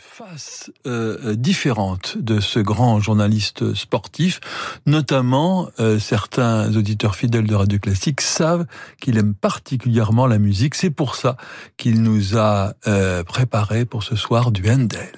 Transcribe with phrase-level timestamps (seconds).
[0.00, 4.40] face euh, différente de ce grand journaliste sportif.
[4.86, 8.66] Notamment, euh, certains auditeurs fidèles de Radio Classique savent
[9.00, 10.74] qu'il aime particulièrement la musique.
[10.74, 11.36] C'est pour ça
[11.76, 15.12] qu'il nous a euh, préparé pour ce soir du Handel.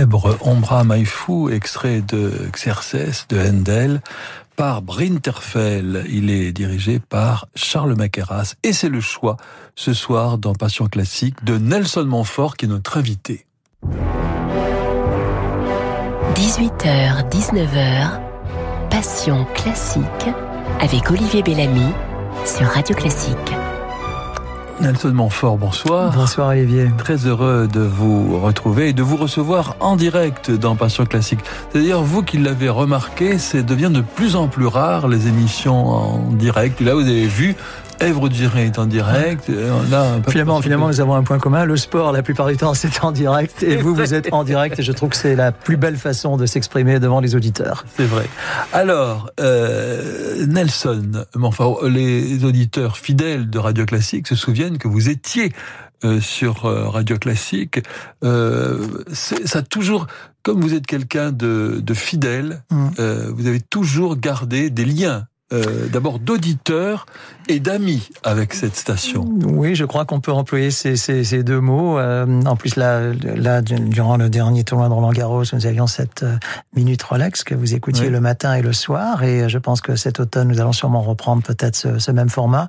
[0.00, 4.00] Célèbre Ombra Maifu, extrait de Xerxes de Handel
[4.56, 6.06] par Brinterfell.
[6.08, 9.36] Il est dirigé par Charles Maqueras et c'est le choix
[9.74, 13.44] ce soir dans Passion classique de Nelson Montfort qui est notre invité.
[16.34, 18.20] 18h, 19h,
[18.88, 20.30] Passion classique
[20.80, 21.92] avec Olivier Bellamy
[22.46, 23.59] sur Radio Classique.
[24.80, 26.12] Nelson Montfort, bonsoir.
[26.14, 26.90] Bonsoir Olivier.
[26.96, 31.40] Très heureux de vous retrouver et de vous recevoir en direct dans Passion Classique.
[31.70, 36.32] C'est-à-dire, vous qui l'avez remarqué, c'est devient de plus en plus rare les émissions en
[36.32, 36.80] direct.
[36.80, 37.56] Là, vous avez vu
[38.00, 39.50] Èvre Direct est en direct.
[40.28, 41.64] finalement, finalement, nous avons un point commun.
[41.64, 43.62] Le sport, la plupart du temps, c'est en direct.
[43.62, 44.78] Et vous, vous êtes en direct.
[44.78, 47.84] Et je trouve que c'est la plus belle façon de s'exprimer devant les auditeurs.
[47.96, 48.26] C'est vrai.
[48.72, 55.52] Alors, euh, Nelson, enfin, les auditeurs fidèles de Radio Classique se souviennent que vous étiez
[56.02, 57.82] euh, sur euh, Radio Classique.
[58.24, 60.06] Euh, ça a toujours,
[60.42, 62.88] comme vous êtes quelqu'un de, de, fidèle, mm.
[62.98, 67.06] euh, vous avez toujours gardé des liens euh, d'abord d'auditeurs
[67.50, 69.28] et d'amis avec cette station.
[69.44, 71.98] Oui, je crois qu'on peut employer ces, ces, ces deux mots.
[71.98, 76.22] Euh, en plus, là, là, durant le dernier tournoi de Roland Garros, nous avions cette
[76.22, 76.36] euh,
[76.76, 79.24] minute Rolex que vous écoutiez le matin et le soir.
[79.24, 82.68] Et je pense que cet automne, nous allons sûrement reprendre peut-être ce, ce, même format.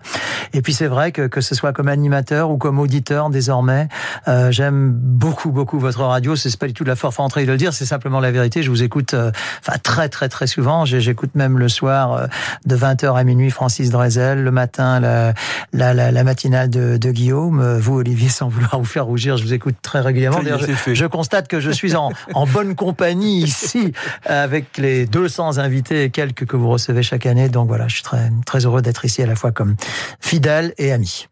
[0.54, 3.88] Et puis, c'est vrai que que ce soit comme animateur ou comme auditeur, désormais,
[4.28, 6.36] euh, j'aime beaucoup, beaucoup votre radio.
[6.36, 8.64] C'est pas du tout de la forfanterie de le dire, c'est simplement la vérité.
[8.64, 10.86] Je vous écoute, enfin, très, très, très souvent.
[10.86, 12.28] J'écoute même le soir
[12.66, 15.34] de 20h à minuit Francis Drezel, le matin la,
[15.74, 17.78] la, la, la matinale de, de, Guillaume.
[17.78, 20.42] Vous, Olivier, sans vouloir vous faire rougir, je vous écoute très régulièrement.
[20.42, 23.94] Je, je, constate que je suis en, en bonne compagnie ici
[24.26, 27.50] avec les 200 invités et quelques que vous recevez chaque année.
[27.50, 29.76] Donc voilà, je suis très, très heureux d'être ici à la fois comme
[30.20, 31.28] fidèle et ami.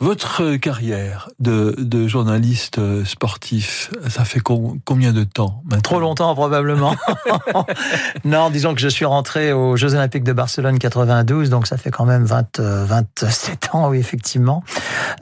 [0.00, 5.80] Votre carrière de, de journaliste sportif, ça fait combien de temps maintenant?
[5.80, 6.94] Trop longtemps probablement.
[8.24, 11.90] non, disons que je suis rentré aux Jeux Olympiques de Barcelone 92, donc ça fait
[11.90, 14.62] quand même 20, 27 ans, oui, effectivement.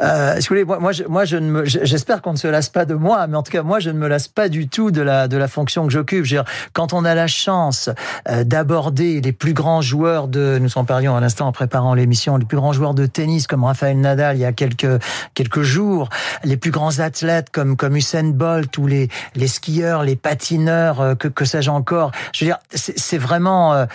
[0.01, 2.85] Euh, si vous voulez, moi, je, moi, je ne j'espère qu'on ne se lasse pas
[2.85, 5.03] de moi, mais en tout cas, moi, je ne me lasse pas du tout de
[5.03, 6.27] la, de la fonction que j'occupe.
[6.73, 7.91] Quand on a la chance
[8.29, 12.37] euh, d'aborder les plus grands joueurs de, nous en parlions à l'instant en préparant l'émission,
[12.37, 15.01] les plus grands joueurs de tennis comme Rafael Nadal il y a quelques,
[15.35, 16.09] quelques jours,
[16.45, 21.15] les plus grands athlètes comme, comme Usain Bolt ou les, les skieurs, les patineurs, euh,
[21.15, 22.11] que, que sais-je encore.
[22.33, 23.87] Je veux dire, c'est vraiment, euh,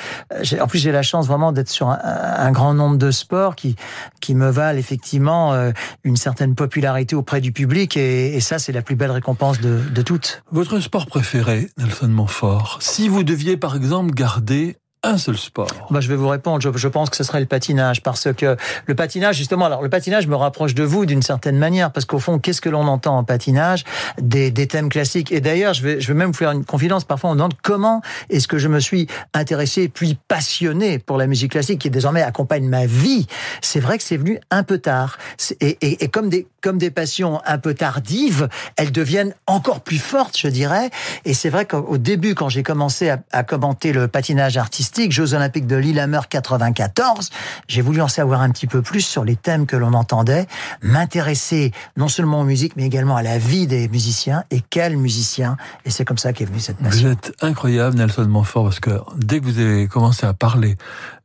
[0.60, 3.76] en plus j'ai la chance vraiment d'être sur un, un, grand nombre de sports qui,
[4.22, 5.72] qui me valent effectivement
[6.04, 9.82] une certaine popularité auprès du public et, et ça c'est la plus belle récompense de,
[9.90, 10.44] de toutes.
[10.52, 16.00] Votre sport préféré, Nelson Montfort, si vous deviez par exemple garder un seul sport bah,
[16.00, 18.56] Je vais vous répondre, je, je, pense que ce serait le patinage, parce que
[18.86, 22.20] le patinage, justement, alors le patinage me rapproche de vous d'une certaine manière, parce qu'au
[22.20, 23.84] fond, qu'est-ce que l'on entend en patinage?
[24.22, 25.32] Des, des, thèmes classiques.
[25.32, 28.02] Et d'ailleurs, je vais, je vais même vous faire une confidence, parfois on demande comment
[28.30, 32.68] est-ce que je me suis intéressé puis passionné pour la musique classique, qui désormais accompagne
[32.68, 33.26] ma vie.
[33.62, 35.18] C'est vrai que c'est venu un peu tard.
[35.62, 39.98] Et, et, et, comme, des, comme des passions un peu tardives, elles deviennent encore plus
[39.98, 40.92] fortes, je dirais.
[41.26, 45.34] Et c'est vrai qu'au début, quand j'ai commencé à, à commenter le patinage artistique, Jeux
[45.34, 47.30] Olympiques de Lillehammer 94.
[47.68, 50.48] J'ai voulu en savoir un petit peu plus sur les thèmes que l'on entendait,
[50.82, 55.58] m'intéresser non seulement aux musiques, mais également à la vie des musiciens et quels musiciens?
[55.86, 57.08] Et c'est comme ça qu'est venue cette passion.
[57.08, 60.76] Vous êtes incroyable, Nelson Montfort, parce que dès que vous avez commencé à parler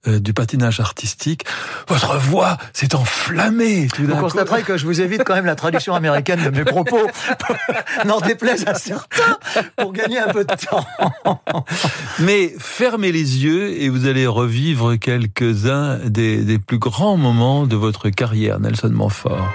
[0.09, 1.45] euh, du patinage artistique,
[1.89, 3.89] votre voix s'est enflammée.
[3.95, 7.07] Tout vous constaterez que je vous évite quand même la traduction américaine de mes propos,
[8.05, 9.39] n'en déplaise à certains,
[9.77, 10.87] pour gagner un peu de temps.
[12.19, 17.77] Mais fermez les yeux et vous allez revivre quelques-uns des, des plus grands moments de
[17.77, 19.49] votre carrière, Nelson Montfort.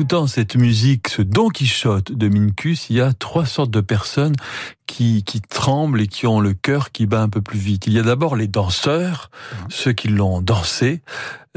[0.00, 4.32] Écoutant cette musique, ce Don Quichotte de Mincus, il y a trois sortes de personnes
[4.86, 7.86] qui, qui tremblent et qui ont le cœur qui bat un peu plus vite.
[7.86, 9.30] Il y a d'abord les danseurs,
[9.68, 11.02] ceux qui l'ont dansé.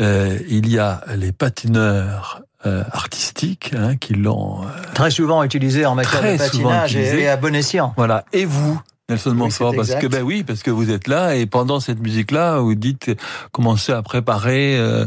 [0.01, 5.85] Euh, il y a les patineurs euh, artistiques hein, qui l'ont euh, très souvent utilisé
[5.85, 7.93] en matière de patinage et, à bon escient.
[7.95, 8.25] Voilà.
[8.33, 8.77] Et vous,
[9.09, 12.59] Nelson Montfort, parce que ben oui, parce que vous êtes là et pendant cette musique-là,
[12.59, 13.11] vous dites
[13.51, 15.05] commencez à préparer euh,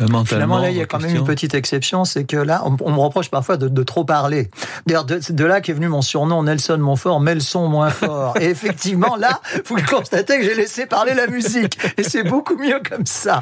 [0.00, 0.24] mentalement.
[0.24, 2.92] Finalement, là, il y a quand même une petite exception, c'est que là, on, on,
[2.92, 4.50] me reproche parfois de, de trop parler.
[4.86, 8.34] D'ailleurs, de, de, là qu'est venu mon surnom Nelson Montfort, mais le son moins fort.
[8.40, 12.80] Et effectivement, là, vous constatez que j'ai laissé parler la musique, et c'est beaucoup mieux
[12.88, 13.40] comme ça.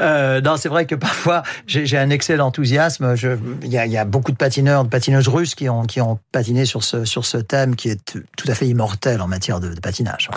[0.00, 3.14] Euh, non, c'est vrai que parfois j'ai un excès d'enthousiasme.
[3.62, 6.18] Il y a, y a beaucoup de patineurs, de patineuses russes qui ont qui ont
[6.32, 8.00] patiné sur ce sur ce thème qui est
[8.36, 10.30] tout à fait immortel en matière de, de patinage.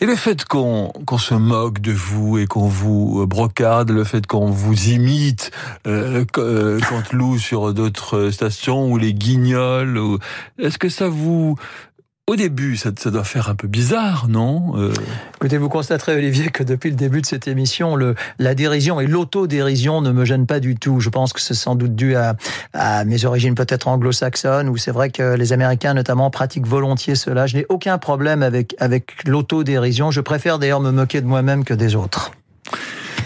[0.00, 4.04] Et le fait qu'on qu'on se moque de vous et qu'on vous euh, brocade, le
[4.04, 5.05] fait qu'on vous imite,
[5.86, 6.80] euh, euh
[7.12, 10.00] Lou sur d'autres stations ou les guignols,
[10.58, 11.56] est-ce que ça vous
[12.28, 14.92] au début, ça, doit faire un peu bizarre, non euh...
[15.36, 17.96] Écoutez, vous constaterez, Olivier, que depuis le début de cette émission,
[18.40, 20.98] la dérision et l'autodérision ne me gênent pas du tout.
[20.98, 22.34] Je pense que c'est sans doute dû à,
[22.72, 27.46] à mes origines peut-être anglo-saxonnes, où c'est vrai que les Américains, notamment, pratiquent volontiers cela.
[27.46, 30.10] Je n'ai aucun problème avec, avec l'autodérision.
[30.10, 32.32] Je préfère d'ailleurs me moquer de moi-même que des autres.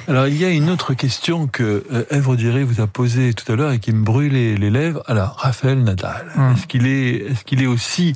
[0.09, 3.51] Alors, il y a une autre question que euh, Èvre Diré vous a posée tout
[3.53, 5.03] à l'heure et qui me brûle les, lèvres.
[5.07, 6.55] Alors, Raphaël Nadal, hum.
[6.55, 8.15] est-ce qu'il est, est-ce qu'il est aussi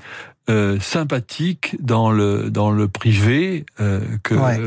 [0.51, 4.61] euh, sympathique dans le dans le privé euh, que ouais.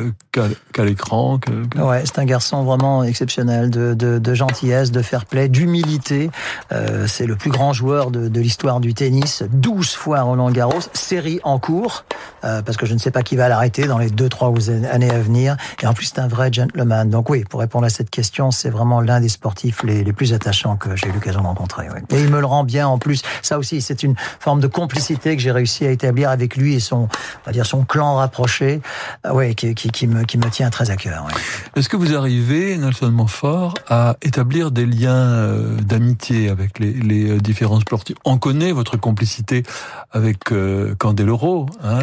[0.74, 1.38] qu'à l'écran.
[1.38, 1.78] Que, que...
[1.78, 6.32] Ouais, c'est un garçon vraiment exceptionnel, de, de, de gentillesse, de fair play, d'humilité.
[6.72, 10.80] Euh, c'est le plus grand joueur de, de l'histoire du tennis, 12 fois Roland Garros,
[10.94, 12.06] série en cours.
[12.42, 15.20] parce que je ne sais pas qui va l'arrêter dans les deux, trois années à
[15.20, 15.58] venir.
[15.84, 17.08] Et en plus, c'est un vrai gentleman.
[17.08, 20.34] Donc oui, pour répondre à cette question, c'est vraiment l'un des sportifs les, les, plus
[20.34, 21.86] attachants que j'ai eu l'occasion de rencontrer.
[22.10, 23.22] Et il me le rend bien en plus.
[23.44, 26.80] Ça aussi, c'est une forme de complicité que j'ai réussi à établir avec lui et
[26.80, 28.82] son, on va dire, son clan rapproché,
[29.26, 31.28] euh, ouais, qui, qui, qui, me, qui me tient très à cœur.
[31.76, 37.32] Est-ce que vous arrivez, Nelson Montfort, à établir des liens euh, d'amitié avec les, les,
[37.32, 39.64] euh, différents sportifs On connaît votre complicité
[40.12, 41.68] avec euh, Candeloro.
[41.84, 42.02] Hein,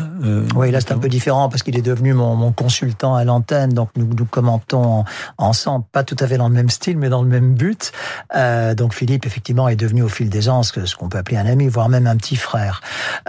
[0.55, 3.73] oui, là c'est un peu différent parce qu'il est devenu mon, mon consultant à l'antenne,
[3.73, 5.05] donc nous, nous commentons
[5.39, 7.93] ensemble, pas tout à fait dans le même style, mais dans le même but.
[8.35, 11.47] Euh, donc Philippe, effectivement, est devenu au fil des ans ce qu'on peut appeler un
[11.47, 12.81] ami, voire même un petit frère.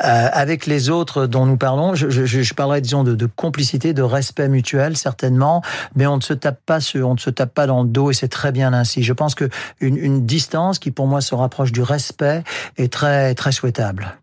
[0.04, 3.94] Euh, avec les autres dont nous parlons, je, je, je parlerai, disons, de, de, complicité,
[3.94, 5.62] de respect mutuel, certainement,
[5.96, 8.14] mais on ne se tape pas, on ne se tape pas dans le dos et
[8.14, 9.04] c'est très bien ainsi.
[9.04, 12.44] Je pense que une, une distance qui, pour moi, se rapproche du respect
[12.78, 14.18] est très, très souhaitable.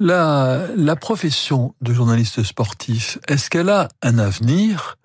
[0.00, 4.96] La, la profession de journaliste sportif, est-ce qu'elle a un avenir?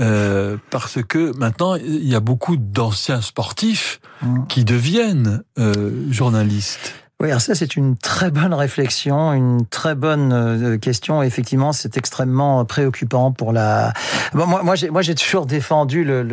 [0.00, 4.46] Euh, parce que maintenant il y a beaucoup d'anciens sportifs mmh.
[4.48, 6.94] qui deviennent euh, journalistes.
[7.20, 11.22] Oui, alors ça c'est une très bonne réflexion, une très bonne euh, question.
[11.22, 13.92] Effectivement, c'est extrêmement préoccupant pour la.
[14.32, 16.24] Bon, moi, moi, j'ai, toujours défendu le,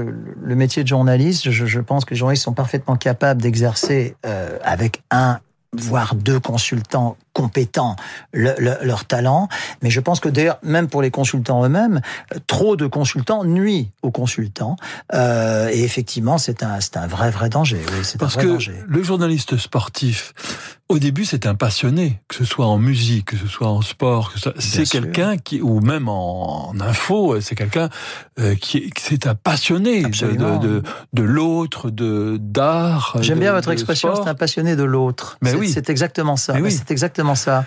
[0.56, 1.52] métier de journaliste.
[1.52, 5.40] Je, je, pense que les journalistes sont parfaitement capables d'exercer euh, avec un
[5.78, 7.96] voire deux consultants compétents
[8.34, 9.48] le, le, leur talent.
[9.82, 12.02] Mais je pense que d'ailleurs, même pour les consultants eux-mêmes,
[12.48, 14.76] trop de consultants nuit aux consultants.
[15.14, 17.80] Euh, et effectivement, c'est un, c'est un vrai, vrai danger.
[17.94, 18.76] Oui, c'est Parce un vrai que danger.
[18.86, 20.34] le journaliste sportif,
[20.92, 24.32] au début, c'est un passionné, que ce soit en musique, que ce soit en sport,
[24.32, 24.54] que ce soit...
[24.60, 27.90] c'est quelqu'un qui, ou même en, en info, c'est quelqu'un
[28.40, 30.58] euh, qui, c'est un passionné Absolument.
[30.58, 30.84] de, de,
[31.14, 33.16] de l'autre, de d'art.
[33.22, 35.38] J'aime de, bien votre expression, c'est un passionné de l'autre.
[35.42, 35.70] Mais oui.
[35.70, 36.54] c'est exactement ça.
[36.54, 36.72] Mais oui.
[36.72, 37.64] C'est exactement ça.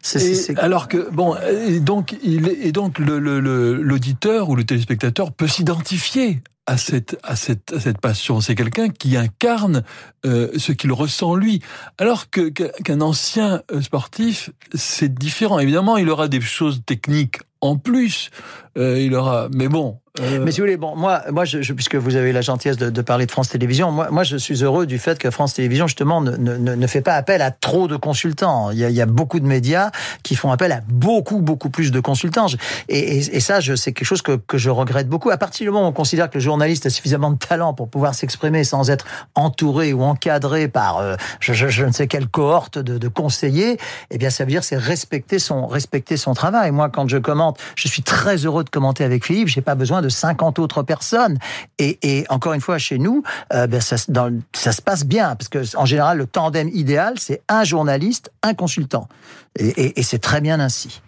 [0.00, 3.74] C'est, Et c'est, alors que bon, et donc il est, et donc le, le, le,
[3.82, 8.42] l'auditeur ou le téléspectateur peut s'identifier à cette à cette à cette passion.
[8.42, 9.84] C'est quelqu'un qui incarne
[10.26, 11.62] euh, ce qu'il ressent lui.
[11.96, 15.58] Alors que qu'un ancien euh, sportif, c'est différent.
[15.58, 18.28] Évidemment, il aura des choses techniques en plus.
[18.76, 19.98] Euh, il aura, mais bon.
[20.20, 20.40] Euh...
[20.44, 22.90] Mais si vous voulez, bon, moi, moi, je, je, puisque vous avez la gentillesse de,
[22.90, 25.86] de, parler de France Télévisions, moi, moi, je suis heureux du fait que France Télévisions
[25.86, 28.70] justement ne, ne, ne fait pas appel à trop de consultants.
[28.70, 29.90] Il y, a, il y a beaucoup de médias
[30.22, 32.46] qui font appel à beaucoup, beaucoup plus de consultants.
[32.88, 35.30] Et, et, et ça, c'est quelque chose que, que je regrette beaucoup.
[35.30, 37.88] À partir du moment où on considère que le journaliste a suffisamment de talent pour
[37.88, 42.28] pouvoir s'exprimer sans être entouré ou encadré par euh, je, je, je, ne sais quelle
[42.28, 43.78] cohorte de, de conseillers,
[44.10, 46.70] eh bien, ça veut dire c'est respecter son respecter son travail.
[46.70, 49.48] Moi, quand je commente, je suis très heureux de commenter avec Philippe.
[49.48, 51.38] J'ai pas besoin de 50 autres personnes.
[51.78, 53.22] Et, et encore une fois, chez nous,
[53.52, 57.14] euh, ben ça, dans, ça, se passe bien parce que en général, le tandem idéal,
[57.18, 59.08] c'est un journaliste, un consultant,
[59.58, 61.00] et, et, et c'est très bien ainsi.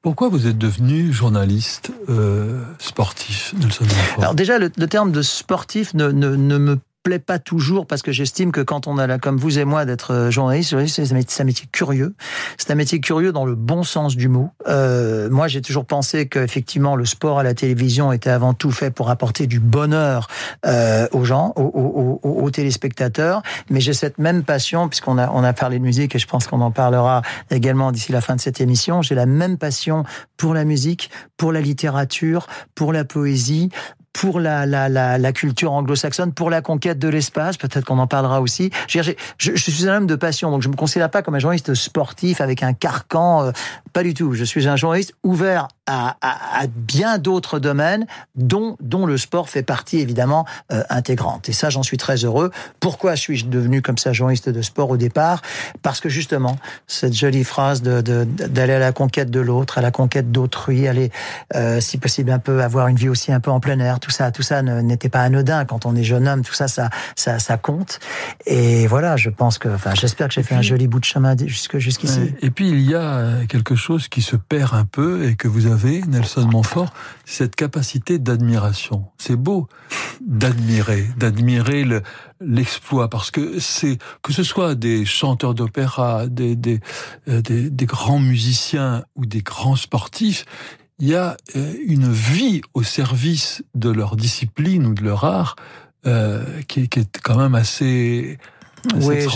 [0.00, 3.84] Pourquoi vous êtes devenu journaliste euh, sportif, Nelson
[4.18, 6.78] Alors déjà, le, le, terme de sportif ne, ne, ne me
[7.16, 10.28] pas toujours parce que j'estime que quand on a là, comme vous et moi, d'être
[10.30, 12.14] journaliste, c'est un, métier, curieux.
[12.58, 14.50] C'est un métier curieux dans le bon sens du mot.
[14.66, 18.90] Euh, moi, j'ai toujours pensé qu'effectivement, le sport à la télévision était avant tout fait
[18.90, 20.28] pour apporter du bonheur
[20.66, 23.42] euh, aux gens, aux, aux téléspectateurs.
[23.70, 26.46] Mais j'ai cette même passion, puisqu'on a, on a parlé de musique et je pense
[26.46, 29.00] qu'on en parlera également d'ici la fin de cette émission.
[29.00, 30.04] J'ai la même passion
[30.36, 33.70] pour la musique, pour la littérature, pour la poésie,
[34.12, 38.06] pour la, la, la, la culture anglo-saxonne, pour la conquête de l'espace, peut-être qu'on en
[38.06, 38.70] parlera aussi.
[38.88, 39.00] Je,
[39.38, 42.40] je, suis un homme de passion, donc je me considère pas comme un journaliste sportif
[42.40, 43.52] avec un carcan, euh,
[43.92, 44.32] pas du tout.
[44.32, 49.48] Je suis un journaliste ouvert à, à, à bien d'autres domaines, dont, dont le sport
[49.48, 51.48] fait partie évidemment euh, intégrante.
[51.48, 52.50] Et ça, j'en suis très heureux.
[52.78, 55.40] Pourquoi suis-je devenu comme ça journaliste de sport au départ?
[55.82, 59.80] Parce que justement, cette jolie phrase de, de, d'aller à la conquête de l'autre, à
[59.80, 61.10] la conquête d'autrui, aller,
[61.54, 64.10] euh, si possible, un peu avoir une vie aussi un peu en plein air, tout
[64.10, 66.42] ça, tout ça n'était pas anodin quand on est jeune homme.
[66.42, 67.98] Tout ça, ça, ça, ça compte.
[68.44, 71.34] Et voilà, je pense que, enfin, j'espère que j'ai fait un joli bout de chemin
[71.46, 72.34] jusque jusqu'ici.
[72.42, 75.66] Et puis il y a quelque chose qui se perd un peu et que vous
[75.66, 76.92] avez, Nelson Montfort,
[77.24, 79.06] cette capacité d'admiration.
[79.18, 79.68] C'est beau
[80.20, 82.02] d'admirer, d'admirer le,
[82.40, 86.80] l'exploit parce que c'est que ce soit des chanteurs d'opéra, des,
[87.28, 87.42] euh,
[87.72, 90.44] grands musiciens ou des grands sportifs,
[90.98, 95.56] il y a euh, une vie au service de leur discipline ou de leur art
[96.06, 98.38] euh, qui, est quand même assez.
[98.94, 99.26] Oui,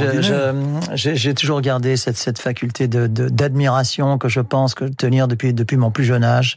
[0.95, 5.53] j'ai toujours gardé cette, cette faculté d'admiration de, de, que je pense que tenir depuis,
[5.53, 6.57] depuis mon plus jeune âge.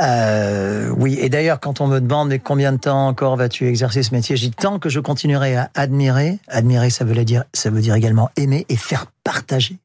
[0.00, 4.02] Euh, oui, et d'ailleurs, quand on me demande mais combien de temps encore vas-tu exercer
[4.02, 6.38] ce métier, je dis tant que je continuerai à admirer.
[6.48, 9.76] Admirer, ça veut dire, ça veut dire également aimer et faire partager.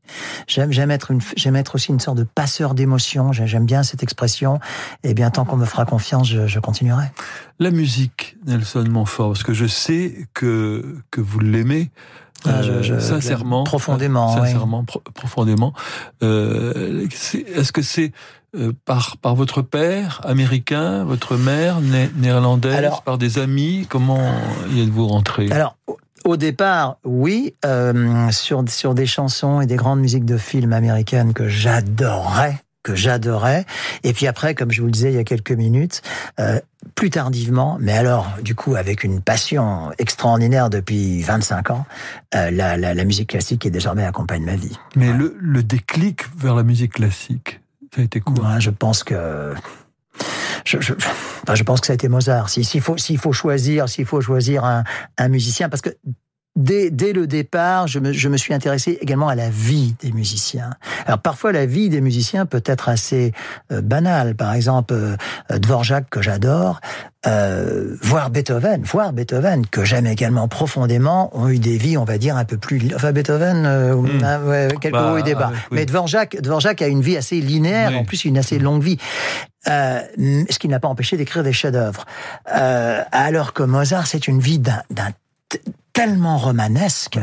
[0.47, 3.33] J'aime, j'aime être une, j'aime être aussi une sorte de passeur d'émotions.
[3.33, 4.61] J'aime bien cette expression.
[5.03, 7.07] Et bien, tant qu'on me fera confiance, je, je continuerai.
[7.59, 11.91] La musique, Nelson Montfort, parce que je sais que, que vous l'aimez.
[12.45, 14.47] Ah, je- je- euh, sincèrement, profondément, oui.
[14.47, 15.73] sincèrement, pro- profondément.
[16.23, 17.05] Euh,
[17.55, 18.11] Est-ce que c'est
[18.55, 23.87] euh, par par votre père américain, votre mère né- néerlandaise, Alors- par des amis?
[23.89, 24.21] Comment
[24.71, 25.49] y êtes-vous rentré?
[25.51, 25.75] Alors,
[26.23, 31.33] au- départ, oui, euh, sur, sur des chansons et des grandes musiques de films américaines
[31.33, 33.65] que j'adorais que j'adorais.
[34.03, 36.01] Et puis après, comme je vous le disais il y a quelques minutes,
[36.41, 36.59] euh,
[36.95, 41.85] plus tardivement, mais alors du coup avec une passion extraordinaire depuis 25 ans,
[42.35, 44.77] euh, la, la, la musique classique qui désormais accompagne ma vie.
[44.97, 45.17] Mais Ouais.
[45.17, 47.61] le, le déclic vers la musique classique,
[47.95, 48.33] ça a été quoi?
[48.49, 49.53] Ouais, je pense que
[50.65, 52.49] je, je, enfin, je pense que ça a été Mozart.
[52.49, 54.83] Si- S'il faut, s'il faut choisir, s'il faut choisir un,
[55.17, 55.89] un musicien, parce que
[56.55, 60.11] dès, dès le départ, je me, je me suis intéressé également à la vie des
[60.11, 60.71] musiciens.
[61.05, 63.33] Alors parfois, la vie des musiciens peut être assez
[63.71, 64.35] euh, banale.
[64.35, 65.17] Par exemple, euh,
[65.59, 66.79] Dvorak que j'adore,
[67.25, 72.17] euh, voir Beethoven, voir Beethoven que j'aime également profondément, ont eu des vies, on va
[72.17, 72.81] dire, un peu plus.
[72.95, 74.23] Enfin, Beethoven, euh, Hmm.
[74.23, 75.51] hein, ouais, quelques Bah, hauts et des bas.
[75.71, 75.77] oui.
[75.77, 77.97] Mais Dvorak, Dvorak a une vie assez linéaire, Oui.
[77.97, 78.97] en plus une assez longue vie.
[79.69, 80.01] Euh,
[80.49, 82.03] ce qui n'a pas empêché d'écrire des chefs-d'œuvre.
[82.53, 84.81] Euh, alors que Mozart, c'est une vie d'un
[85.93, 87.19] tellement romanesque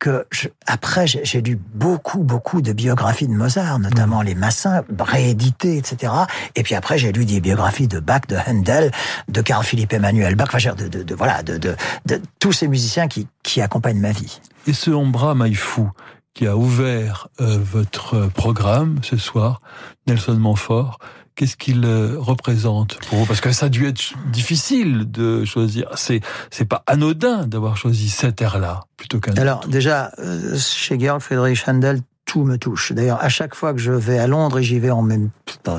[0.00, 5.78] que je- après j'ai lu beaucoup beaucoup de biographies de Mozart, notamment les Massins réédités,
[5.78, 6.12] etc.
[6.56, 8.90] Et puis après j'ai lu des biographies de Bach, de Handel,
[9.28, 11.74] de Carl Philippe Emmanuel Bach, enfin, de, de, de- voilà, de, de,
[12.06, 14.40] de tous ces musiciens qui qui accompagnent ma vie.
[14.66, 15.90] Et ce Ombra Maïfou
[16.34, 19.62] qui a ouvert euh, votre programme ce soir,
[20.06, 20.98] Nelson Montfort,
[21.36, 23.26] qu'est-ce qu'il euh, représente pour vous?
[23.26, 25.88] Parce que ça a dû être difficile de choisir.
[25.96, 29.68] C'est c'est pas anodin d'avoir choisi cet air-là plutôt qu'un Alors autre.
[29.68, 32.92] déjà, euh, chez Georg Friedrich Handel, tout me touche.
[32.92, 35.28] D'ailleurs, à chaque fois que je vais à Londres, et j'y vais en même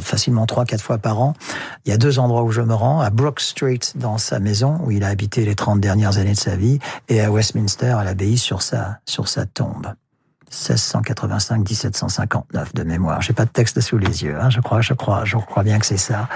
[0.02, 1.34] facilement trois, quatre fois par an,
[1.86, 4.80] il y a deux endroits où je me rends, à Brook Street, dans sa maison,
[4.84, 6.78] où il a habité les 30 dernières années de sa vie,
[7.10, 9.88] et à Westminster, à l'abbaye, sur sa, sur sa tombe.
[10.56, 13.22] 1685-1759 de mémoire.
[13.22, 15.80] J'ai pas de texte sous les yeux, hein, je crois, je crois, je crois bien
[15.80, 16.30] que c'est ça.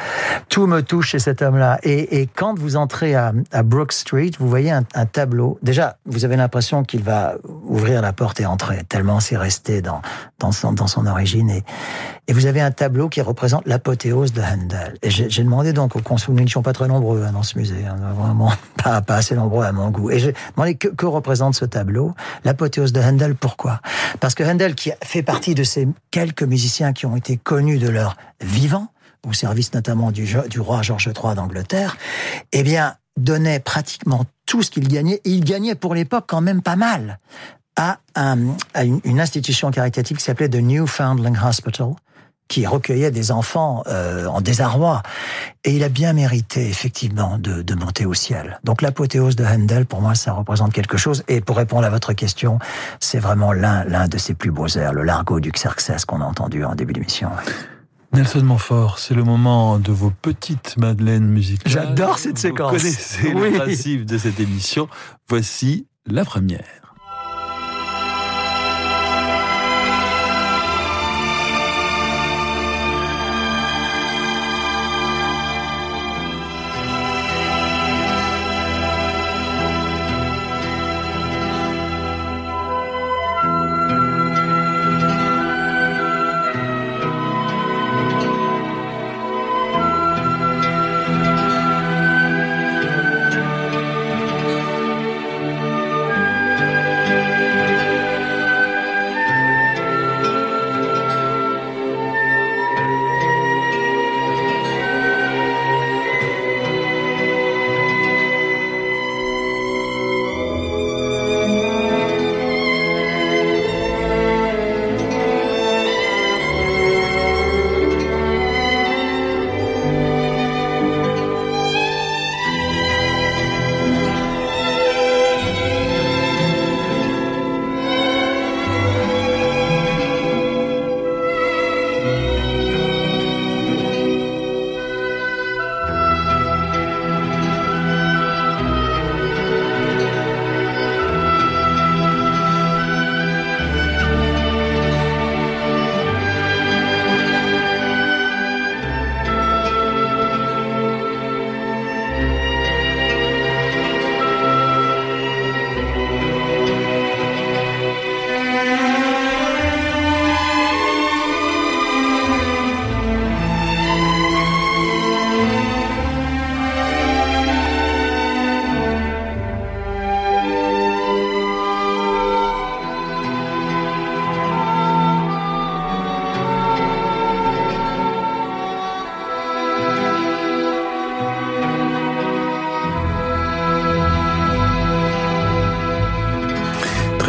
[0.50, 1.80] Tout me touche chez cet homme-là.
[1.84, 5.58] Et, et quand vous entrez à, à Brook Street, vous voyez un, un tableau.
[5.64, 7.36] Déjà, vous avez l'impression qu'il va
[7.68, 10.02] ouvrir la porte et entrer, tellement c'est resté dans,
[10.40, 11.50] dans, son, dans son origine.
[11.50, 11.64] Et,
[12.30, 15.00] et vous avez un tableau qui représente l'apothéose de Handel.
[15.02, 17.88] Et j'ai demandé donc aux consuls, nous sont pas très nombreux hein, dans ce musée,
[17.88, 20.12] hein, vraiment pas, pas assez nombreux à mon goût.
[20.12, 22.14] Et j'ai demandé que, que représente ce tableau
[22.44, 23.82] L'apothéose de Handel, pourquoi?
[24.20, 27.90] Parce que Handel, qui fait partie de ces quelques musiciens qui ont été connus de
[27.90, 28.90] leur vivant,
[29.28, 31.98] au service notamment du, du roi George III d'Angleterre,
[32.52, 36.76] eh bien, donnait pratiquement tout ce qu'il gagnait, il gagnait pour l'époque quand même pas
[36.76, 37.18] mal,
[37.76, 41.94] à, un, à une, une institution caritative qui s'appelait The Newfoundland Hospital,
[42.50, 45.02] qui recueillait des enfants euh, en désarroi.
[45.64, 48.60] Et il a bien mérité, effectivement, de, de monter au ciel.
[48.66, 51.24] Donc l'apothéose de Handel, pour moi, ça représente quelque chose.
[51.30, 52.60] Et pour répondre à votre question,
[53.00, 56.26] c'est vraiment l'un l'un de ses plus beaux airs, le Largo du Xerxes qu'on a
[56.26, 57.30] entendu en début d'émission.
[58.14, 61.72] Nelson Montfort, c'est le moment de vos petites madeleines musicales.
[61.72, 62.72] J'adore cette Vous séquence.
[62.72, 63.52] connaissez Oui.
[63.52, 64.90] le principe de cette émission.
[65.30, 66.66] Voici la première.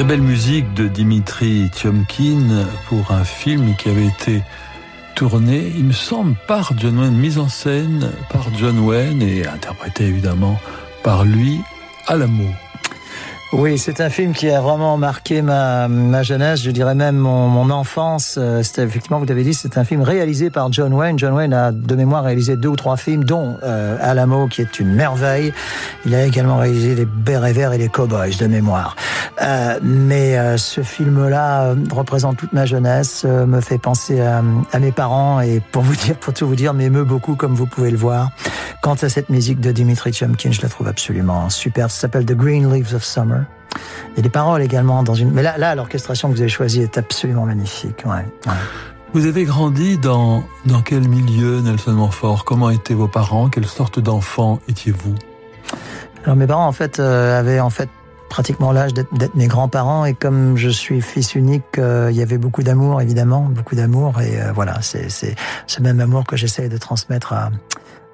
[0.00, 4.40] Très belle musique de Dimitri Tiomkin pour un film qui avait été
[5.14, 10.04] tourné, il me semble, par John Wayne, mise en scène par John Wayne et interprété
[10.04, 10.58] évidemment
[11.02, 11.60] par lui
[12.06, 12.54] à l'amour.
[13.52, 17.48] Oui, c'est un film qui a vraiment marqué ma, ma jeunesse, je dirais même mon,
[17.48, 18.36] mon enfance.
[18.38, 21.18] Euh, c'était effectivement, vous l'avez dit, c'est un film réalisé par John Wayne.
[21.18, 24.78] John Wayne a de mémoire réalisé deux ou trois films, dont euh, Alamo, qui est
[24.78, 25.52] une merveille.
[26.06, 28.94] Il a également réalisé Les Bérets Verts et Les Cowboys de mémoire.
[29.42, 34.92] Euh, mais euh, ce film-là représente toute ma jeunesse, me fait penser à, à, mes
[34.92, 37.98] parents et pour vous dire, pour tout vous dire, m'émeut beaucoup comme vous pouvez le
[37.98, 38.30] voir.
[38.80, 41.90] Quant à cette musique de Dimitri Chomkin, je la trouve absolument super.
[41.90, 43.39] Ça s'appelle The Green Leaves of Summer.
[44.16, 45.30] A des paroles également dans une.
[45.30, 48.04] Mais là, là l'orchestration que vous avez choisie est absolument magnifique.
[48.04, 48.52] Ouais, ouais.
[49.12, 52.44] Vous avez grandi dans, dans quel milieu, Nelson Montfort?
[52.44, 53.48] Comment étaient vos parents?
[53.48, 55.14] Quelle sorte d'enfant étiez-vous?
[56.24, 57.88] Alors mes parents en fait euh, avaient en fait
[58.28, 62.38] pratiquement l'âge d'être mes grands-parents et comme je suis fils unique, euh, il y avait
[62.38, 66.78] beaucoup d'amour évidemment, beaucoup d'amour et euh, voilà, c'est ce même amour que j'essaie de
[66.78, 67.50] transmettre à,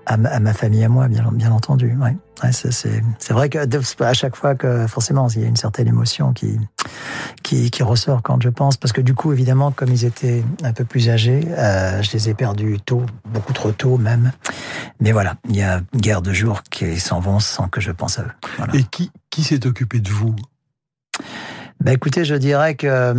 [0.07, 1.97] à ma, à ma, famille, à moi, bien, bien entendu.
[2.01, 2.16] Ouais.
[2.42, 3.59] Ouais, c'est vrai que
[4.03, 6.59] à chaque fois que forcément il y a une certaine émotion qui,
[7.42, 10.75] qui, qui ressort quand je pense, parce que du coup évidemment comme ils étaient un
[10.75, 14.33] peu plus âgés, euh, je les ai perdus tôt, beaucoup trop tôt même.
[15.01, 18.19] Mais voilà, il y a guerre de jours qui s'en vont sans que je pense
[18.19, 18.33] à eux.
[18.59, 18.77] Voilà.
[18.77, 20.37] Et qui, qui s'est occupé de vous?
[21.80, 23.14] Ben écoutez, je dirais que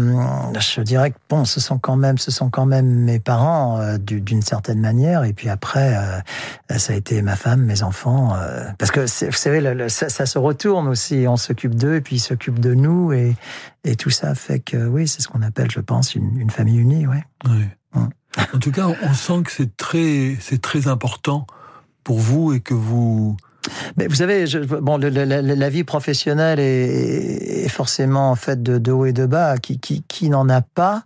[0.59, 3.97] je dirais que bon, ce sont quand même, ce sont quand même mes parents euh,
[3.97, 8.65] d'une certaine manière, et puis après, euh, ça a été ma femme, mes enfants, euh,
[8.79, 11.25] parce que vous savez, le, le, ça, ça, se retourne aussi.
[11.27, 13.35] On s'occupe d'eux, et puis ils s'occupent de nous, et,
[13.83, 16.79] et tout ça fait que oui, c'est ce qu'on appelle, je pense, une, une famille
[16.79, 17.23] unie, ouais.
[17.47, 17.65] Oui.
[17.93, 18.09] Hum.
[18.53, 21.45] En tout cas, on sent que c'est très, c'est très important
[22.03, 23.37] pour vous et que vous
[23.97, 28.91] mais vous savez, je, bon, la, vie professionnelle est, est, forcément en fait de, de
[28.91, 29.57] haut et de bas.
[29.57, 31.03] Qui, qui, qui n'en a pas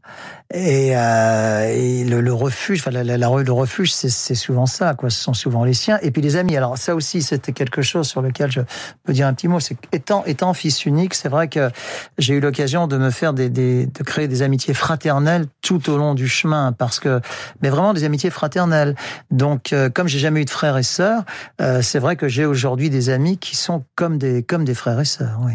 [0.53, 5.09] et, euh, le, le, refuge, enfin la, la, le refuge, c'est souvent ça, quoi.
[5.09, 6.57] Ce sont souvent les siens et puis les amis.
[6.57, 8.61] Alors ça aussi, c'était quelque chose sur lequel je
[9.03, 9.59] peux dire un petit mot.
[9.59, 11.69] C'est étant étant fils unique, c'est vrai que
[12.17, 15.97] j'ai eu l'occasion de me faire des, des, de créer des amitiés fraternelles tout au
[15.97, 17.21] long du chemin, parce que
[17.61, 18.95] mais vraiment des amitiés fraternelles.
[19.29, 21.23] Donc euh, comme j'ai jamais eu de frères et sœurs,
[21.61, 24.99] euh, c'est vrai que j'ai aujourd'hui des amis qui sont comme des comme des frères
[24.99, 25.39] et sœurs.
[25.43, 25.53] Oui.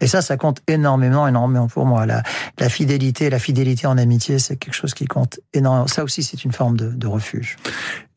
[0.00, 2.06] Et ça, ça compte énormément, énormément pour moi.
[2.06, 2.22] La,
[2.68, 5.86] fidélité, la fidélité en amitié, c'est quelque chose qui compte énormément.
[5.86, 7.56] Ça aussi, c'est une forme de, de, refuge.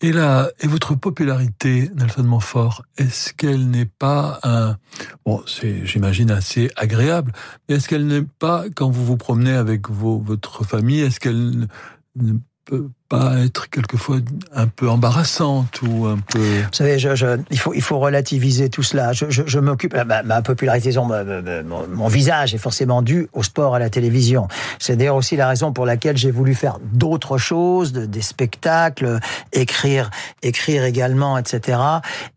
[0.02, 4.78] Et là, et votre popularité, Nelson Montfort, est-ce qu'elle n'est pas un,
[5.26, 7.32] bon, c'est, j'imagine, assez agréable,
[7.68, 11.68] mais est-ce qu'elle n'est pas, quand vous vous promenez avec vos, votre famille, est-ce qu'elle
[12.16, 12.34] ne
[12.66, 14.18] peut pas être quelquefois
[14.54, 16.40] un peu embarrassante ou un peu.
[16.40, 19.14] Vous savez, je, je, il faut il faut relativiser tout cela.
[19.14, 23.80] Je, je, m'occupe ma, ma popularité, mon, mon, visage est forcément dû au sport, à
[23.80, 24.48] la télévision.
[24.78, 29.20] C'est d'ailleurs aussi la raison pour laquelle j'ai voulu faire d'autres choses, de, des spectacles,
[29.54, 30.12] écrire
[30.44, 31.80] écrire également, etc.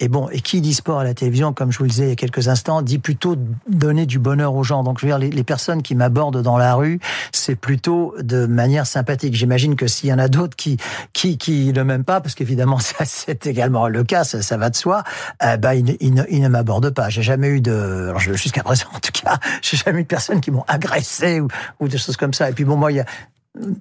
[0.01, 2.11] Et bon, et qui dit sport à la télévision, comme je vous le disais il
[2.11, 3.37] y a quelques instants, dit plutôt
[3.69, 4.83] donner du bonheur aux gens.
[4.85, 6.99] Donc je veux dire, les, les personnes qui m'abordent dans la rue,
[7.31, 9.35] c'est plutôt de manière sympathique.
[9.35, 10.57] J'imagine que s'il y en a d'autres
[11.13, 15.03] qui, ne m'aiment pas, parce qu'évidemment, c'est également le cas, ça, va de soi,
[15.43, 17.09] euh, bah, ils, ne, m'abordent pas.
[17.09, 20.51] J'ai jamais eu de, jusqu'à présent, en tout cas, j'ai jamais eu de personnes qui
[20.51, 22.51] m'ont agressé ou, des choses comme ça.
[22.51, 23.07] Et puis bon, moi, il y a,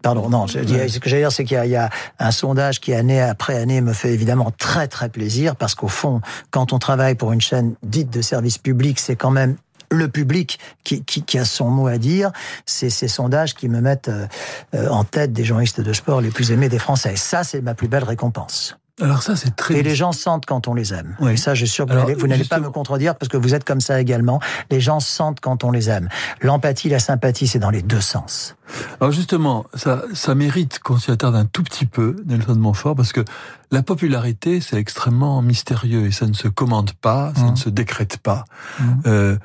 [0.01, 1.89] Pardon, non, ce que j'allais dire, c'est qu'il y, a
[2.19, 6.19] un sondage qui, année après année, me fait évidemment très très plaisir, parce qu'au fond,
[6.49, 9.55] quand on travaille pour une chaîne dite de service public, c'est quand même
[9.91, 12.31] le public qui, qui, qui, a son mot à dire,
[12.65, 16.51] c'est ces sondages qui me mettent euh, en tête des journalistes de sport les plus
[16.51, 17.15] aimés des Français.
[17.15, 18.77] Ça, c'est ma plus belle récompense.
[19.01, 19.75] Alors ça, c'est très...
[19.75, 21.15] Et les gens sentent quand on les aime.
[21.19, 21.33] Oui.
[21.33, 23.63] Et ça, je suis sûr que vous n'allez pas me contredire parce que vous êtes
[23.63, 24.39] comme ça également.
[24.69, 26.07] Les gens sentent quand on les aime.
[26.41, 28.55] L'empathie, la sympathie, c'est dans les deux sens.
[28.99, 33.11] Alors justement, ça, ça mérite qu'on s'y attarde un tout petit peu, Nelson Montfort, parce
[33.11, 33.25] que
[33.71, 37.51] la popularité, c'est extrêmement mystérieux et ça ne se commande pas, ça mmh.
[37.51, 38.45] ne se décrète pas.
[38.79, 38.83] Mmh.
[39.07, 39.37] Euh,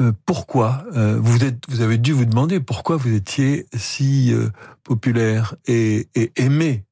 [0.00, 4.48] euh, pourquoi euh, vous êtes, vous avez dû vous demander pourquoi vous étiez si euh,
[4.82, 6.84] populaire et, et aimé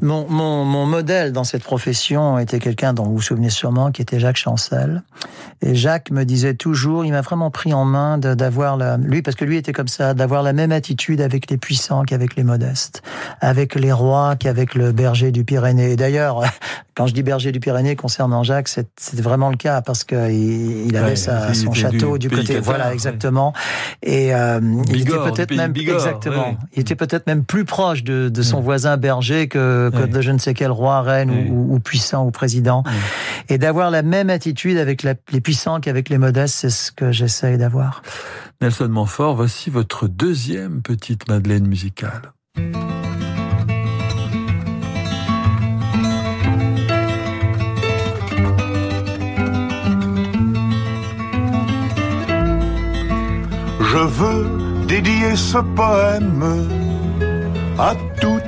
[0.00, 4.02] mon, mon, mon, modèle dans cette profession était quelqu'un dont vous vous souvenez sûrement, qui
[4.02, 5.02] était Jacques Chancel.
[5.60, 9.36] Et Jacques me disait toujours, il m'a vraiment pris en main d'avoir la, lui, parce
[9.36, 13.02] que lui était comme ça, d'avoir la même attitude avec les puissants qu'avec les modestes,
[13.40, 15.92] avec les rois qu'avec le berger du Pyrénées.
[15.92, 16.42] Et d'ailleurs,
[16.98, 20.96] Quand je dis berger du Pyrénées concernant Jacques, c'était vraiment le cas parce que il,
[20.96, 23.52] avait sa, son château du, côté, voilà, exactement.
[24.02, 26.56] Et euh, il était peut-être même exactement.
[26.72, 28.64] Il était peut-être même plus proche de, de son mm.
[28.64, 32.30] voisin berger que, que de je ne sais quel roi, reine ou, ou, puissant ou
[32.30, 32.82] président.
[33.48, 37.58] Et d'avoir la même attitude avec les puissants qu'avec les modestes, c'est ce que j'essaye
[37.58, 38.02] d'avoir.
[38.60, 42.32] Nelson Montfort, voici votre deuxième petite Madeleine musicale.
[53.80, 56.44] Je veux dédier ce poème
[57.78, 58.47] à toutes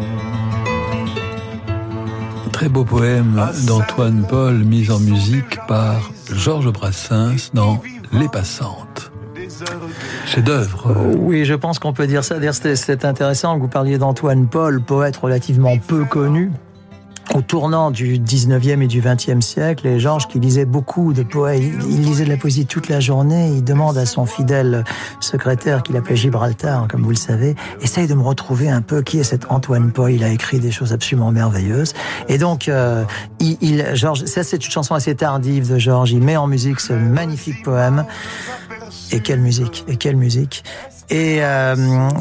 [2.61, 7.81] Très beau poème d'Antoine Paul mis en musique par Georges Brassens dans
[8.13, 9.11] Les Passantes.
[10.27, 10.95] Chef d'œuvre.
[11.17, 12.35] Oui, je pense qu'on peut dire ça.
[12.75, 16.51] C'est intéressant que vous parliez d'Antoine Paul, poète relativement peu connu.
[17.33, 21.61] Au tournant du 19e et du 20e siècle, et Georges, qui lisait beaucoup de poètes,
[21.61, 24.83] il lisait de la poésie toute la journée, il demande à son fidèle
[25.21, 29.17] secrétaire, qu'il appelait Gibraltar, comme vous le savez, essaye de me retrouver un peu qui
[29.17, 30.11] est cet Antoine Paul.
[30.11, 31.93] Il a écrit des choses absolument merveilleuses.
[32.27, 33.05] Et donc, euh,
[33.39, 36.81] il, il, Georges, ça c'est une chanson assez tardive de Georges, il met en musique
[36.81, 38.05] ce magnifique poème.
[39.11, 40.63] Et quelle musique, et quelle musique.
[41.09, 41.75] Et, euh,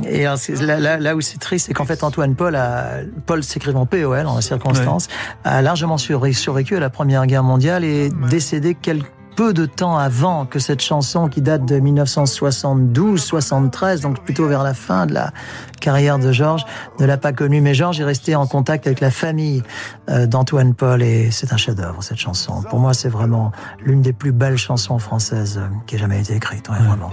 [0.05, 4.27] et là, là, où c'est triste, c'est qu'en fait Antoine Paul, a, Paul s'écrivant POL
[4.27, 5.09] en la circonstance,
[5.45, 10.47] a largement survécu à la Première Guerre mondiale et décédé quelques peu de temps avant
[10.47, 15.33] que cette chanson qui date de 1972-73, donc plutôt vers la fin de la
[15.81, 16.65] carrière de Georges,
[16.99, 17.61] ne l'a pas connue.
[17.61, 19.63] Mais Georges est resté en contact avec la famille
[20.09, 22.63] euh, d'Antoine Paul et c'est un chef-d'œuvre cette chanson.
[22.69, 23.51] Pour moi, c'est vraiment
[23.85, 26.69] l'une des plus belles chansons françaises euh, qui ait jamais été écrite.
[26.69, 27.11] vraiment.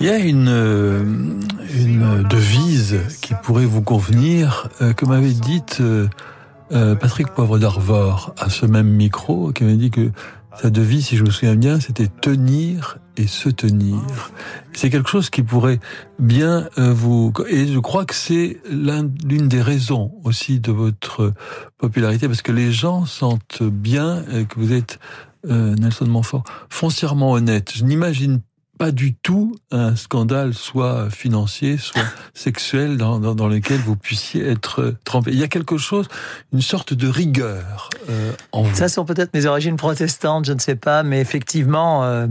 [0.00, 1.02] Il y a une, euh,
[1.74, 5.80] une devise qui pourrait vous convenir, que m'avait dite
[6.70, 10.10] Patrick Poivre d'Arvor à ce même micro, qui m'avait dit que
[10.60, 14.30] sa devise, si je me souviens bien, c'était tenir et se tenir.
[14.72, 15.80] C'est quelque chose qui pourrait
[16.18, 17.32] bien euh, vous...
[17.48, 21.32] Et je crois que c'est l'une des raisons aussi de votre
[21.78, 24.98] popularité, parce que les gens sentent bien euh, que vous êtes,
[25.48, 27.72] euh, Nelson Montfort, foncièrement honnête.
[27.74, 28.40] Je n'imagine
[28.78, 32.02] pas du tout un scandale soit financier, soit
[32.34, 35.30] sexuel dans, dans, dans, lequel vous puissiez être trempé.
[35.32, 36.08] Il y a quelque chose,
[36.52, 38.74] une sorte de rigueur euh, en vous.
[38.74, 42.26] Ça sont peut-être mes origines protestantes, je ne sais pas, mais effectivement, euh,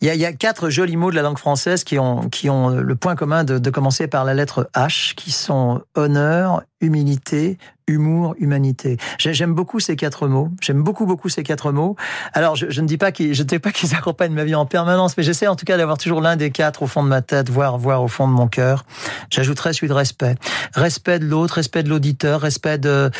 [0.00, 2.28] il, y a, il, y a, quatre jolis mots de la langue française qui ont,
[2.28, 6.62] qui ont le point commun de, de commencer par la lettre H, qui sont honneur,
[6.80, 8.96] humilité, humour, humanité.
[9.18, 10.50] J'aime beaucoup ces quatre mots.
[10.60, 11.96] J'aime beaucoup, beaucoup ces quatre mots.
[12.32, 14.54] Alors, je, je ne dis pas qu'ils, je ne dis pas qu'ils accompagnent ma vie
[14.54, 17.08] en permanence, mais j'essaie en tout cas d'avoir toujours l'un des quatre au fond de
[17.08, 18.84] ma tête, voire, voire au fond de mon cœur.
[19.30, 20.34] J'ajouterais celui de respect.
[20.74, 23.10] Respect de l'autre, respect de l'auditeur, respect de,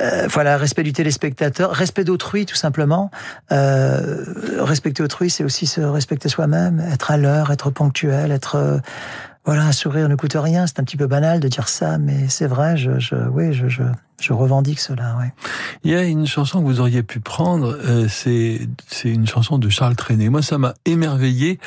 [0.00, 3.10] euh, voilà, respect du téléspectateur, respect d'autrui, tout simplement.
[3.52, 4.24] Euh,
[4.58, 8.78] respecter autrui, c'est aussi se respecter soi-même, être à l'heure, être ponctuel, être, euh,
[9.44, 10.66] voilà, un sourire ne coûte rien.
[10.66, 12.76] C'est un petit peu banal de dire ça, mais c'est vrai.
[12.76, 13.82] Je, je, oui, je, je,
[14.20, 15.16] je revendique cela.
[15.18, 15.32] Ouais.
[15.84, 19.58] Il y a une chanson que vous auriez pu prendre, euh, c'est c'est une chanson
[19.58, 20.28] de Charles Trenet.
[20.28, 21.58] Moi, ça m'a émerveillé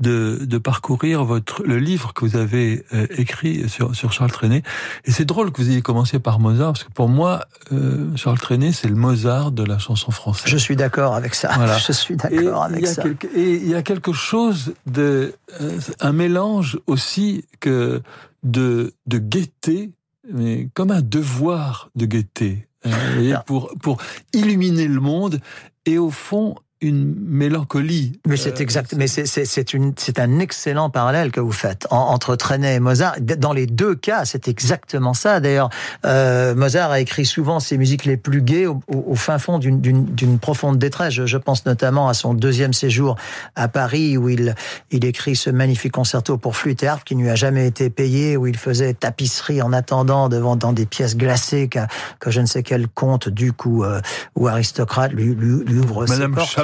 [0.00, 4.62] de, de parcourir votre le livre que vous avez euh, écrit sur sur Charles Trenet.
[5.04, 8.38] Et c'est drôle que vous ayez commencé par Mozart parce que pour moi, euh, Charles
[8.38, 10.50] Trenet, c'est le Mozart de la chanson française.
[10.50, 11.52] Je suis d'accord avec ça.
[11.56, 11.78] Voilà.
[11.86, 13.02] Je suis d'accord avec ça.
[13.02, 18.02] Quelque, et il y a quelque chose de euh, un mélange aussi que
[18.42, 19.90] de de gaieté
[20.32, 24.00] mais comme un devoir de gaieté, hein, pour, pour
[24.32, 25.40] illuminer le monde
[25.86, 28.20] et au fond une mélancolie.
[28.26, 28.94] Mais c'est euh, exact.
[28.96, 33.16] Mais c'est une c'est un excellent parallèle que vous faites entre Trenet et Mozart.
[33.20, 35.40] Dans les deux cas, c'est exactement ça.
[35.40, 35.70] D'ailleurs,
[36.04, 40.38] euh, Mozart a écrit souvent ses musiques les plus gaies au, au fin fond d'une
[40.38, 41.14] profonde détresse.
[41.14, 43.16] Je, je, pense notamment à son deuxième séjour
[43.56, 44.54] à Paris où il
[44.90, 47.90] il écrit ce magnifique concerto pour flûte et harpe qui ne lui a jamais été
[47.90, 51.80] payé, où il faisait tapisserie en attendant devant dans des pièces glacées que,
[52.20, 54.00] que je ne sais quel comte, duc ou euh,
[54.36, 56.60] ou aristocrate lui, lui, lui ouvre Madame ses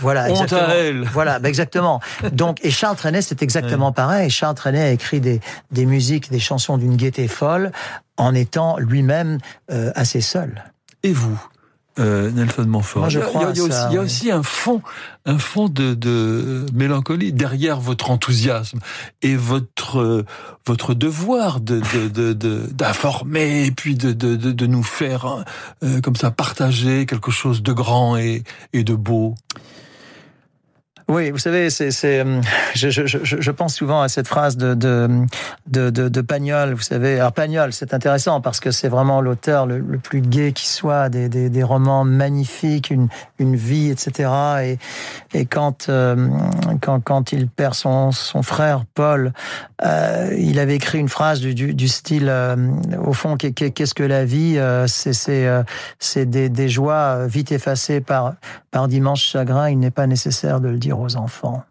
[0.00, 1.04] Voilà, Honte à elle.
[1.04, 2.00] Voilà, bah, exactement.
[2.32, 4.30] Donc, et Charles Trenet, c'est exactement pareil.
[4.30, 5.40] Charles Trenet a écrit des,
[5.70, 7.72] des musiques, des chansons d'une gaieté folle,
[8.16, 9.38] en étant lui-même
[9.70, 10.64] euh, assez seul.
[11.02, 11.40] Et vous?
[11.98, 13.10] Euh, Nelson Montfort.
[13.10, 14.82] je crois il, y a, aussi, il y a aussi un fond,
[15.24, 18.80] un fond de, de, mélancolie derrière votre enthousiasme
[19.22, 20.24] et votre
[20.66, 21.80] votre devoir de
[22.70, 25.44] d'informer de, et puis de, de, de, nous faire
[25.82, 29.34] euh, comme ça partager quelque chose de grand et, et de beau.
[31.08, 32.40] Oui, vous savez, c'est, euh,
[32.74, 35.08] je, je, je, pense souvent à cette phrase de, de,
[35.68, 36.74] de, de, Pagnol.
[36.74, 40.66] Vous savez, alors Pagnol, c'est intéressant parce que c'est vraiment l'auteur le, plus gai qui
[40.66, 43.06] soit, des, des, des, romans magnifiques, une,
[43.38, 44.30] une vie, etc.
[44.64, 44.78] Et,
[45.32, 46.28] et quand, euh,
[46.80, 49.32] quand, quand il perd son, son frère Paul,
[49.84, 52.56] euh, il avait écrit une phrase du, du, du style, euh,
[53.04, 55.12] au fond, qu'est-ce que la vie C'est
[56.00, 58.34] c'est des, des joies vite effacées par,
[58.72, 59.70] par d'immenses chagrins.
[59.70, 61.62] Il n'est pas nécessaire de le dire aux enfants.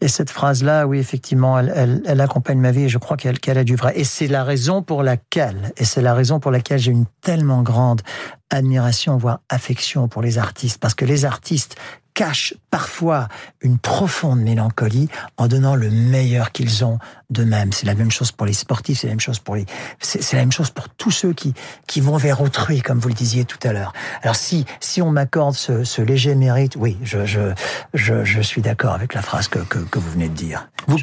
[0.00, 3.56] Et cette phrase-là, oui, effectivement, elle, elle, accompagne ma vie et je crois qu'elle qu'elle
[3.56, 3.92] a du vrai.
[3.94, 7.62] Et c'est la raison pour laquelle, et c'est la raison pour laquelle j'ai une tellement
[7.62, 8.02] grande
[8.50, 10.78] admiration, voire affection pour les artistes.
[10.78, 11.76] Parce que les artistes
[12.14, 13.28] cachent parfois
[13.60, 16.98] une profonde mélancolie en donnant le meilleur qu'ils ont
[17.32, 17.72] d'eux-mêmes.
[17.72, 19.66] C'est la même chose pour les sportifs, c'est la même chose pour les,
[20.00, 21.54] c'est la même chose pour tous ceux qui
[21.86, 23.92] qui vont vers autrui, comme vous le disiez tout à l'heure.
[24.22, 27.52] Alors si si on m'accorde ce, ce, léger mérite, oui, je je
[27.94, 30.68] je, je suis d'accord avec la phrase que, que, que vous venez de dire.
[30.86, 30.98] Vous,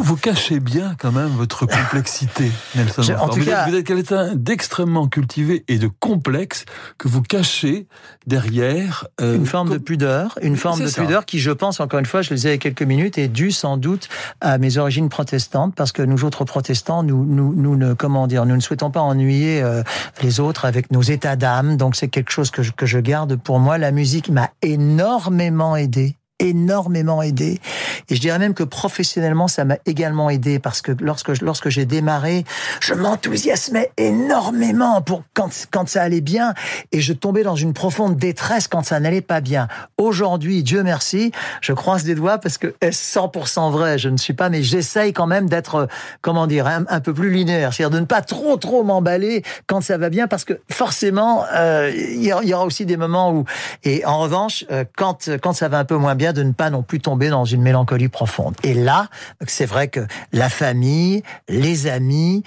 [0.00, 3.02] vous, cachez bien quand même votre complexité, Nelson.
[3.18, 6.64] en tout vous, cas, êtes, vous êtes quelqu'un d'extrêmement cultivé et de complexe
[6.96, 7.86] que vous cachez
[8.26, 12.06] derrière euh, une forme de pudeur, une forme de pudeur qui, je pense, encore une
[12.06, 14.08] fois, je le disais il y a quelques minutes, est due sans doute
[14.40, 18.44] à mes origines protestantes, parce que nous autres protestants, nous, nous, nous ne, comment dire,
[18.46, 19.82] nous ne souhaitons pas ennuyer euh,
[20.22, 21.76] les autres avec nos états d'âme.
[21.76, 23.78] Donc c'est quelque chose que je, que je garde pour moi.
[23.78, 27.60] La musique m'a énormément aidé énormément aidé.
[28.08, 31.84] Et je dirais même que professionnellement, ça m'a également aidé parce que lorsque lorsque j'ai
[31.84, 32.44] démarré,
[32.80, 36.54] je m'enthousiasmais énormément pour quand quand ça allait bien
[36.92, 39.68] et je tombais dans une profonde détresse quand ça n'allait pas bien.
[39.96, 44.32] Aujourd'hui, Dieu merci, je croise des doigts parce que est 100% vrai, je ne suis
[44.32, 45.88] pas, mais j'essaye quand même d'être,
[46.20, 49.98] comment dire, un, peu plus linéaire, c'est-à-dire de ne pas trop trop m'emballer quand ça
[49.98, 53.44] va bien parce que forcément, euh, il y, aura aussi des moments où,
[53.84, 56.70] et en revanche, euh, quand quand ça va un peu moins bien de ne pas
[56.70, 58.54] non plus tomber dans une mélancolie profonde.
[58.62, 59.08] Et là,
[59.46, 62.42] c'est vrai que la famille, les amis,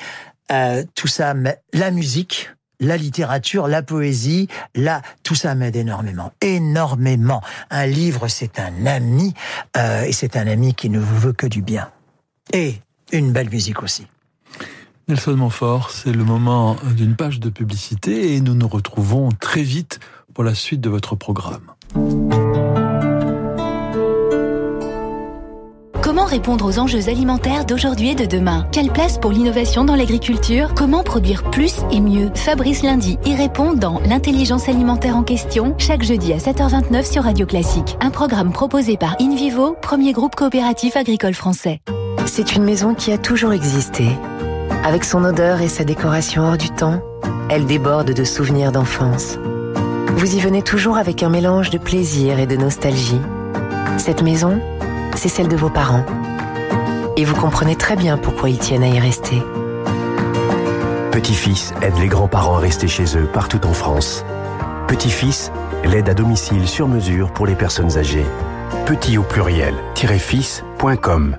[0.51, 1.33] euh, tout ça,
[1.73, 2.49] la musique,
[2.81, 7.41] la littérature, la poésie, là, tout ça m'aide énormément, énormément.
[7.69, 9.33] Un livre, c'est un ami,
[9.77, 11.89] euh, et c'est un ami qui ne vous veut que du bien.
[12.51, 12.81] Et
[13.13, 14.07] une belle musique aussi.
[15.07, 19.99] Nelson Montfort, c'est le moment d'une page de publicité et nous nous retrouvons très vite
[20.33, 21.71] pour la suite de votre programme.
[26.31, 30.73] Répondre aux enjeux alimentaires d'aujourd'hui et de demain Quelle place pour l'innovation dans l'agriculture?
[30.75, 32.31] Comment produire plus et mieux?
[32.35, 37.45] Fabrice Lundi y répond dans L'intelligence alimentaire en question, chaque jeudi à 7h29 sur Radio
[37.45, 37.97] Classique.
[37.99, 41.81] Un programme proposé par InVivo, premier groupe coopératif agricole français.
[42.25, 44.05] C'est une maison qui a toujours existé.
[44.85, 47.01] Avec son odeur et sa décoration hors du temps,
[47.49, 49.37] elle déborde de souvenirs d'enfance.
[50.15, 53.19] Vous y venez toujours avec un mélange de plaisir et de nostalgie.
[53.97, 54.61] Cette maison,
[55.15, 56.06] c'est celle de vos parents.
[57.17, 59.41] Et vous comprenez très bien pourquoi ils tiennent à y rester.
[61.12, 64.26] Petit-fils aide les grands-parents à rester chez eux partout en France.
[64.88, 65.52] Petit-fils,
[65.84, 68.26] l'aide à domicile sur mesure pour les personnes âgées.
[68.86, 71.38] Petit au pluriel, fils.com.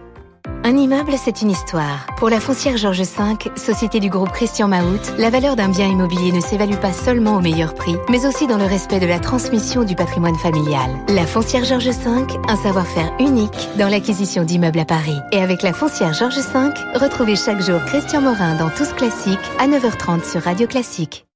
[0.64, 2.06] Un immeuble, c'est une histoire.
[2.18, 6.30] Pour la foncière Georges V, société du groupe Christian Mahout, la valeur d'un bien immobilier
[6.30, 9.82] ne s'évalue pas seulement au meilleur prix, mais aussi dans le respect de la transmission
[9.82, 10.90] du patrimoine familial.
[11.08, 15.18] La foncière Georges V, un savoir-faire unique dans l'acquisition d'immeubles à Paris.
[15.32, 19.66] Et avec la foncière Georges V, retrouvez chaque jour Christian Morin dans Tous Classiques à
[19.66, 21.26] 9h30 sur Radio Classique.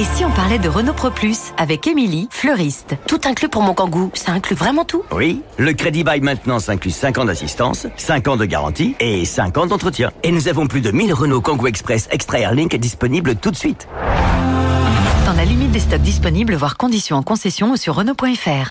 [0.00, 3.74] Et si on parlait de Renault Pro Plus avec Émilie, fleuriste Tout inclus pour mon
[3.74, 8.28] kangou, ça inclut vraiment tout Oui, le crédit bail maintenant inclut 5 ans d'assistance, 5
[8.28, 10.12] ans de garantie et 5 ans d'entretien.
[10.22, 13.88] Et nous avons plus de 1000 Renault Kangoo Express Extra Airlink disponibles tout de suite.
[15.26, 18.70] Dans la limite des stocks disponibles, voire conditions en concession ou sur Renault.fr.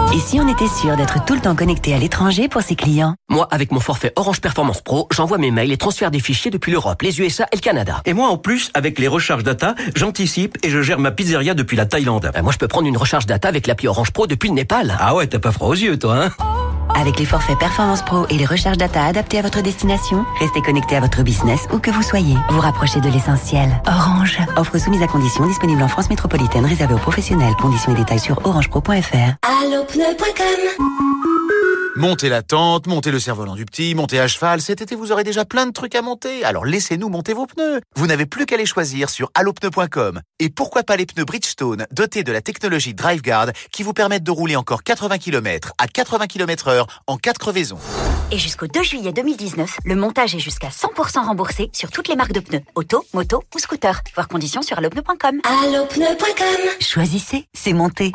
[0.13, 3.15] Et si on était sûr d'être tout le temps connecté à l'étranger pour ses clients
[3.29, 6.69] Moi, avec mon forfait Orange Performance Pro, j'envoie mes mails et transfère des fichiers depuis
[6.73, 8.01] l'Europe, les USA et le Canada.
[8.05, 11.77] Et moi, en plus, avec les recharges data, j'anticipe et je gère ma pizzeria depuis
[11.77, 12.29] la Thaïlande.
[12.33, 14.97] Ben, moi, je peux prendre une recharge data avec l'appli Orange Pro depuis le Népal.
[14.99, 16.29] Ah ouais, t'as pas froid aux yeux, toi, hein?
[16.93, 20.97] Avec les forfaits Performance Pro et les recharges data adaptés à votre destination, restez connecté
[20.97, 22.35] à votre business où que vous soyez.
[22.49, 23.81] Vous rapprochez de l'essentiel.
[23.87, 24.39] Orange.
[24.57, 27.53] Offre soumise à conditions disponible en France métropolitaine réservée aux professionnels.
[27.61, 29.35] Conditions et détails sur orangepro.fr.
[31.95, 34.59] Montez la tente, montez le cerf-volant du petit, montez à cheval.
[34.59, 36.43] Cet été, vous aurez déjà plein de trucs à monter.
[36.43, 37.79] Alors laissez-nous monter vos pneus.
[37.95, 40.21] Vous n'avez plus qu'à les choisir sur allopneu.com.
[40.39, 44.31] Et pourquoi pas les pneus Bridgestone dotés de la technologie DriveGuard qui vous permettent de
[44.31, 47.77] rouler encore 80 km à 80 km heure en cas de crevaison.
[48.31, 52.33] Et jusqu'au 2 juillet 2019, le montage est jusqu'à 100% remboursé sur toutes les marques
[52.33, 54.01] de pneus, auto, moto ou scooter.
[54.15, 55.41] Voir conditions sur allopneu.com.
[55.43, 56.69] Allopneu.com.
[56.79, 58.11] Choisissez, c'est monté.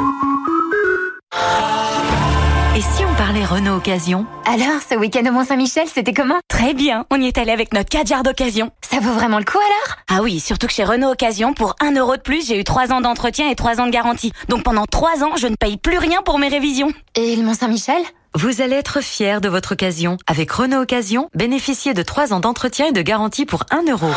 [2.76, 6.36] Et si on parlait Renault Occasion Alors, ce week-end au Mont-Saint-Michel, c'était comment?
[6.46, 8.70] Très bien, on y est allé avec notre 4 d'occasion.
[8.82, 9.96] Ça vaut vraiment le coup alors?
[10.10, 12.92] Ah oui, surtout que chez Renault Occasion, pour 1 euro de plus, j'ai eu 3
[12.92, 14.32] ans d'entretien et 3 ans de garantie.
[14.48, 16.92] Donc pendant 3 ans, je ne paye plus rien pour mes révisions.
[17.14, 18.02] Et le Mont-Saint-Michel?
[18.34, 20.18] Vous allez être fier de votre occasion.
[20.26, 24.08] Avec Renault Occasion, bénéficiez de 3 ans d'entretien et de garantie pour 1 euro.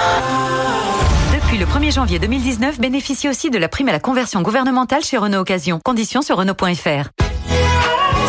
[1.50, 5.18] Depuis le 1er janvier 2019, bénéficiez aussi de la prime à la conversion gouvernementale chez
[5.18, 5.80] Renault Occasion.
[5.84, 7.29] Conditions sur Renault.fr.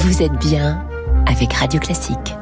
[0.00, 0.80] Vous êtes bien
[1.26, 2.36] avec Radio Classique.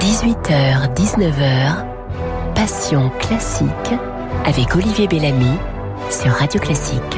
[0.00, 1.84] 18h, 19h,
[2.56, 3.68] Passion classique
[4.44, 5.56] avec Olivier Bellamy
[6.10, 7.16] sur Radio Classique.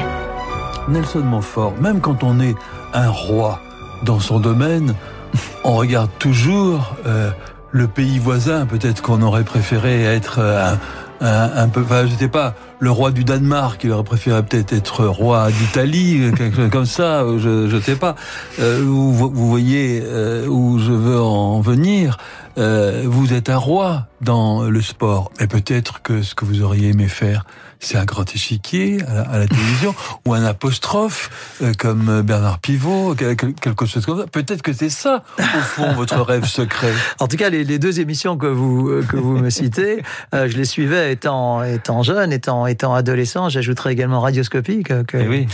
[0.89, 2.55] Nelson Montfort, même quand on est
[2.93, 3.59] un roi
[4.03, 4.93] dans son domaine,
[5.63, 7.31] on regarde toujours euh,
[7.71, 8.67] le pays voisin.
[8.67, 10.77] Peut-être qu'on aurait préféré être un,
[11.23, 15.05] un, peu, enfin, je sais pas, le roi du Danemark, il aurait préféré peut-être être
[15.05, 18.15] roi d'Italie, quelque chose comme ça, je, je sais pas.
[18.59, 22.17] Euh, vous, vous, voyez euh, où je veux en venir.
[22.57, 26.89] Euh, vous êtes un roi dans le sport, mais peut-être que ce que vous auriez
[26.89, 27.45] aimé faire,
[27.83, 29.93] c'est un grand échiquier à la, télévision
[30.25, 34.27] ou un apostrophe euh, comme Bernard Pivot, quelque chose comme ça.
[34.27, 36.91] Peut-être que c'est ça, au fond, votre rêve secret.
[37.19, 40.01] En tout cas, les, les, deux émissions que vous euh, que vous me citez,
[40.33, 43.49] euh, je les suivais étant étant jeune, étant étant adolescent.
[43.49, 44.83] J'ajouterais également Radioscopie.
[44.83, 45.17] Que, que...
[45.17, 45.47] Eh oui.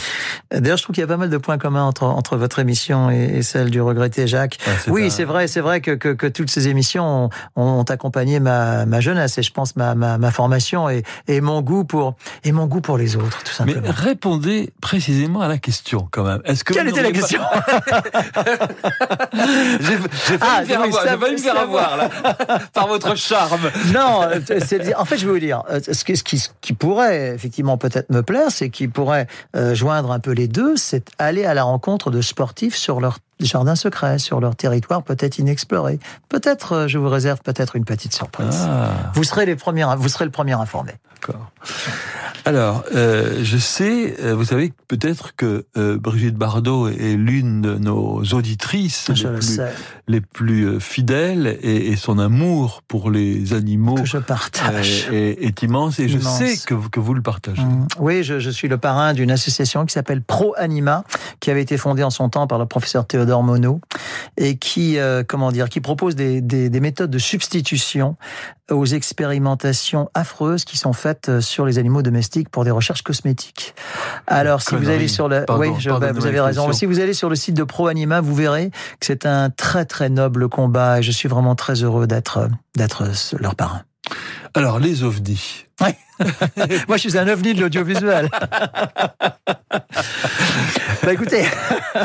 [0.52, 3.10] D'ailleurs, je trouve qu'il y a pas mal de points communs entre entre votre émission
[3.10, 4.58] et, et celle du regretté Jacques.
[4.68, 8.40] Ah, oui, c'est vrai, c'est vrai que, que, que toutes ces émissions ont, ont accompagné
[8.40, 12.16] ma, ma jeunesse et je pense ma ma, ma formation et, et mon goût pour
[12.44, 13.82] et mon goût pour les autres, tout simplement.
[13.84, 16.42] Mais répondez précisément à la question, quand même.
[16.46, 17.42] Est-ce que Quelle était la question
[19.80, 19.98] J'ai
[20.38, 22.10] failli ah, me faire avoir, me faire avoir là,
[22.74, 23.70] par votre charme.
[23.94, 24.22] Non,
[24.98, 27.78] en fait, je vais vous dire, euh, ce qui, ce qui, ce qui pourrait effectivement
[27.78, 31.54] peut-être me plaire, c'est qui pourrait euh, joindre un peu les deux, c'est aller à
[31.54, 36.00] la rencontre de sportifs sur leur jardin secret, sur leur territoire peut-être inexploré.
[36.28, 38.68] Peut-être, euh, je vous réserve peut-être une petite surprise.
[38.68, 38.90] Ah.
[39.14, 40.94] Vous serez les premiers, vous serez le premier informé.
[41.22, 41.52] D'accord.
[42.46, 47.76] Alors, euh, je sais, euh, vous savez peut-être que euh, Brigitte Bardot est l'une de
[47.76, 49.74] nos auditrices Je les, le plus, sais.
[50.10, 55.08] Les plus euh, fidèles et, et son amour pour les animaux Que je partage.
[55.12, 57.62] euh, est, est immense et je sais que, vous- que vous le partagez.
[57.62, 57.88] Mm.
[58.00, 61.04] Oui, je, je suis le parrain d'une association qui s'appelle Pro Anima,
[61.40, 63.80] qui avait été fondée en son temps par le professeur Théodore Monod
[64.36, 68.18] et qui, euh, comment dire, qui propose des, des, des méthodes de substitution
[68.72, 73.74] aux expérimentations affreuses qui sont faites sur les animaux domestiques pour des recherches cosmétiques.
[74.28, 76.72] Alors, si vous allez sur le, Pardon, oui, je- bah, vous avez raison.
[76.72, 79.86] Si vous allez sur le site de Pro Anima, vous verrez que c'est un très
[79.86, 82.48] très noble combat et je suis vraiment très heureux d'être
[82.78, 83.04] d'être
[83.40, 83.82] leur parrain.
[84.54, 85.66] Alors, les ovnis.
[85.82, 85.98] Ouais.
[86.88, 88.30] Moi, je suis un ovni de l'audiovisuel.
[91.04, 91.46] bah écoutez,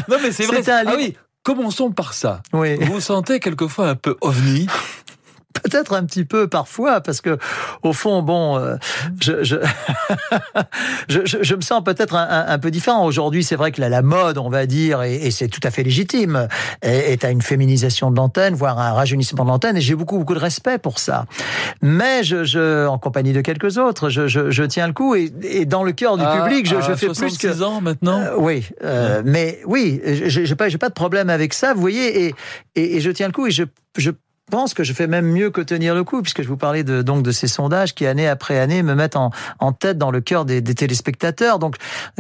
[0.09, 0.69] Non, mais c'est vrai.
[0.69, 2.43] Un Ah oui, commençons par ça.
[2.53, 2.77] oui.
[2.77, 4.67] Vous vous sentez quelquefois un peu ovni
[5.63, 7.39] Peut-être un petit peu parfois, parce que
[7.83, 8.77] au fond, bon, euh,
[9.21, 9.59] je, je,
[11.09, 13.05] je, je- me sens peut-être un, un- un peu différent.
[13.07, 15.71] Aujourd'hui, c'est vrai que la, la mode, on va dire, et, et c'est tout à
[15.71, 16.49] fait légitime,
[16.83, 20.35] est, à une féminisation de l'antenne, voire un rajeunissement de l'antenne, et j'ai beaucoup, beaucoup
[20.35, 21.25] de respect pour ça.
[21.81, 25.33] Mais je, je en compagnie de quelques autres, je, je, je tiens le coup, et,
[25.45, 27.63] et dans le cœur du À- public, je, fais plus 66 que...
[27.63, 28.21] ans maintenant?
[28.21, 32.27] Euh, oui, euh, mais oui, j'ai pas, j'ai pas de problème avec ça, vous voyez,
[32.27, 32.35] et,
[32.75, 33.65] et, et je tiens le coup, et je,
[33.97, 34.11] je
[34.51, 37.03] pense que je fais même mieux que tenir le coup, puisque je vous parlais de,
[37.03, 40.21] donc de ces sondages qui, année après année, me mettent en, en tête dans le
[40.21, 41.77] cœur des, des téléspectateurs, donc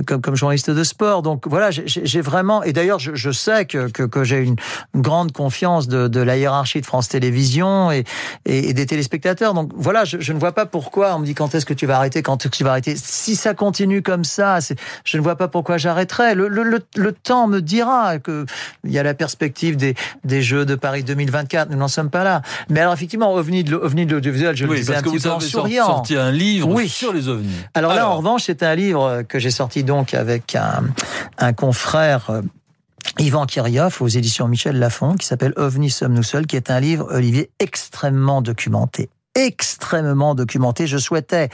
[0.06, 1.22] comme, comme journaliste de sport.
[1.22, 4.56] Donc voilà, j'ai- vraiment, et d'ailleurs, je, je sais que, que, que j'ai une,
[4.94, 8.04] grande confiance de, de la hiérarchie de France Télévisions et,
[8.46, 9.54] et, des téléspectateurs.
[9.54, 11.86] Donc voilà, je, je ne vois pas pourquoi on me dit quand est-ce que tu
[11.86, 12.94] vas arrêter, quand est-ce que tu vas arrêter.
[12.96, 14.58] Si ça continue comme ça,
[15.04, 16.34] je ne vois pas pourquoi j'arrêterai.
[16.34, 18.46] Le, le, le, temps me dira que
[18.84, 19.94] il y a la perspective des,
[20.24, 21.70] des Jeux de Paris 2024.
[21.70, 22.42] Nous n'en sommes pas là.
[22.70, 25.28] Mais alors effectivement, ovni de, l'audiovisuel, je le Oui, disais parce un que petit vous
[25.28, 25.86] peu en souriant.
[25.86, 26.88] sorti un livre Oui.
[26.88, 27.50] sur les ovnis.
[27.74, 30.84] Alors, là, en revanche, c'est un livre que j'ai sorti donc avec un,
[31.38, 32.30] un confrère.
[32.30, 32.42] euh,
[33.18, 37.06] Yvan Kirioff aux éditions Michel Lafon qui s'appelle OVNI sommes-nous seuls qui est un livre
[37.10, 40.86] Olivier extrêmement documenté extrêmement documenté.
[40.86, 41.48] Je souhaitais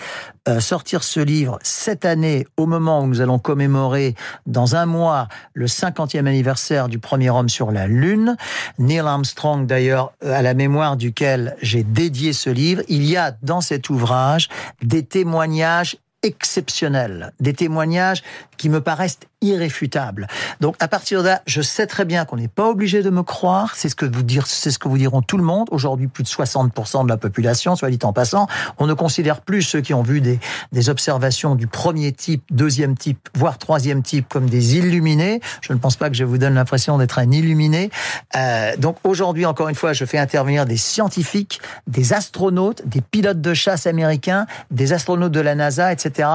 [0.49, 4.15] euh, sortir ce livre cette année au moment où nous allons commémorer
[4.47, 8.37] dans un mois le 50e anniversaire du premier homme sur la Lune.
[8.79, 12.83] Neil Armstrong d'ailleurs euh, à la mémoire duquel j'ai dédié ce livre.
[12.89, 14.49] Il y a dans cet ouvrage
[14.83, 18.23] des témoignages exceptionnels, des témoignages
[18.57, 20.27] qui me paraissent irréfutables.
[20.61, 23.23] Donc à partir de là, je sais très bien qu'on n'est pas obligé de me
[23.23, 25.69] croire, c'est ce que vous dire, c'est ce que vous diront tout le monde.
[25.71, 28.47] Aujourd'hui, plus de 60% de la population, soit dit en passant,
[28.79, 30.39] on ne considère plus ceux qui ont vu des,
[30.73, 35.41] des observations du premier type, deuxième type, voire troisième type comme des illuminés.
[35.63, 37.91] Je ne pense pas que je vous donne l'impression d'être un illuminé.
[38.37, 43.41] Euh, donc aujourd'hui, encore une fois, je fais intervenir des scientifiques, des astronautes, des pilotes
[43.41, 46.29] de chasse américains, des astronautes de la NASA, etc.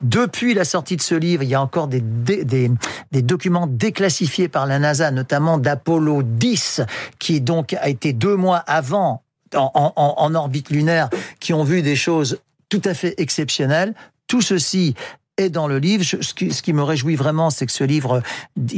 [0.00, 4.48] Depuis la sortie de ce livre, il y a encore des, des, des, documents déclassifiés
[4.48, 6.82] par la NASA, notamment d'Apollo 10,
[7.18, 9.22] qui donc a été deux mois avant
[9.54, 11.08] en, en orbite lunaire,
[11.40, 13.94] qui ont vu des choses tout à fait exceptionnelles.
[14.26, 14.94] Tout ceci
[15.40, 16.04] est dans le livre.
[16.04, 18.22] Ce, qui, ce qui me réjouit vraiment, c'est que ce livre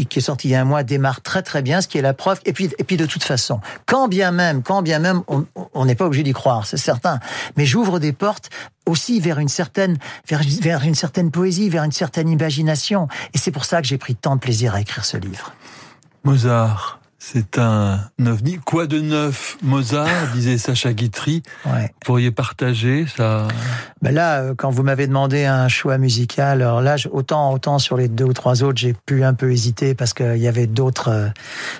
[0.08, 2.02] qui est sorti il y a un mois démarre très très bien, ce qui est
[2.02, 2.40] la preuve.
[2.44, 5.84] Et puis, et puis de toute façon, quand bien même, quand bien même, on on
[5.84, 7.20] n'est pas obligé d'y croire, c'est certain.
[7.56, 8.50] Mais j'ouvre des portes
[8.86, 9.98] aussi vers une certaine,
[10.28, 13.08] vers, vers une certaine poésie, vers une certaine imagination.
[13.34, 15.52] Et c'est pour ça que j'ai pris tant de plaisir à écrire ce livre.
[16.24, 18.58] Mozart, c'est un ovni.
[18.58, 21.44] Quoi de neuf Mozart, disait Sacha Guitry.
[21.64, 21.82] Ouais.
[21.82, 23.46] Vous pourriez partager ça?
[24.02, 27.96] Ben là, euh, quand vous m'avez demandé un choix musical, alors là, autant autant sur
[27.96, 31.10] les deux ou trois autres, j'ai pu un peu hésiter parce qu'il y avait d'autres,
[31.10, 31.28] euh,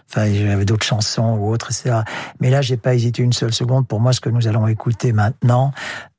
[0.09, 2.03] enfin, il y avait d'autres chansons ou autres, etc.
[2.41, 3.89] Mais là, j'ai pas hésité une seule seconde.
[3.89, 5.73] Pour moi, ce que nous allons écouter maintenant,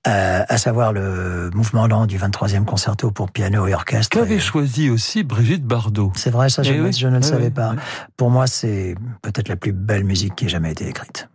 [0.07, 4.17] euh, à savoir le mouvement lent du 23e concerto pour piano et orchestre.
[4.17, 7.19] Qu'avait choisi aussi Brigitte Bardot C'est vrai, ça, je, Eh ne- oui, je ne le
[7.23, 7.75] eh savais oui, pas.
[8.17, 11.29] Pour moi, c'est peut-être la plus belle musique qui ait jamais été écrite.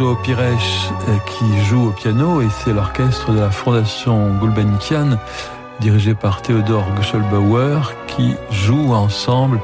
[0.00, 5.18] Joao Pires euh, qui joue au piano et c'est l'orchestre de la Fondation Gulbenkian
[5.78, 9.60] dirigé par Theodor Guschelbauer qui joue ensemble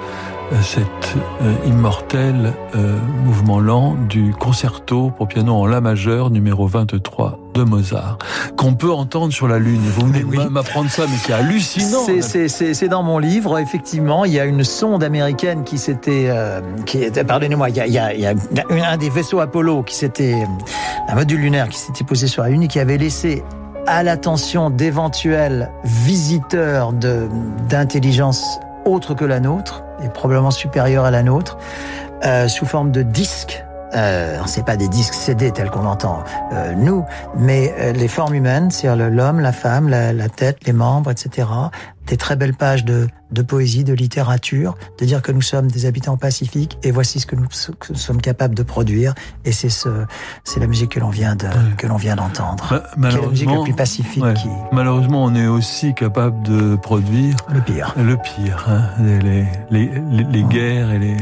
[0.53, 2.53] euh, cet euh, immortel
[3.25, 8.19] mouvement lent du concerto pour piano en la majeur numéro 23 de Mozart
[8.67, 9.81] qu'on peut entendre sur la lune.
[9.81, 12.05] Vous venez m'apprendre ça, mais c'est hallucinant.
[12.19, 14.25] C'est dans mon livre, effectivement.
[14.25, 16.29] Il y a une sonde américaine qui s'était,
[16.85, 20.45] qui pardonnez-moi, il, il, y a un des vaisseaux Apollo qui s'était,
[21.09, 23.45] un module lunaire qui s'était posé sur la lune et qui avait laissé
[23.87, 31.57] à l'attention d'éventuels visiteurs d'intelligence autre que la nôtre, et probablement supérieure à la nôtre,
[32.25, 33.65] euh, sous forme de disques.
[33.95, 37.05] Euh, sait pas des disques CD tels qu'on entend euh, nous,
[37.37, 41.49] mais euh, les formes humaines, c'est-à-dire l'homme, la femme, la, la, tête, les membres, etc.,
[42.07, 45.87] des très belles pages de, de, poésie, de littérature, de dire que nous sommes des
[45.87, 49.15] habitants pacifiques et voici ce que nous, sommes capables de produire.
[49.45, 49.89] Et c'est ce,
[50.45, 51.47] c'est la musique que l'on vient de,
[51.77, 52.83] que l'on vient d'entendre.
[52.97, 54.23] Bah, la musique la plus pacifique.
[54.23, 54.35] Ouais.
[54.35, 54.49] Qui...
[54.73, 57.95] Malheureusement, on est aussi capable de produire le pire.
[57.97, 59.19] Le pire, hein, les,
[59.71, 61.17] les, les, les, guerres et les.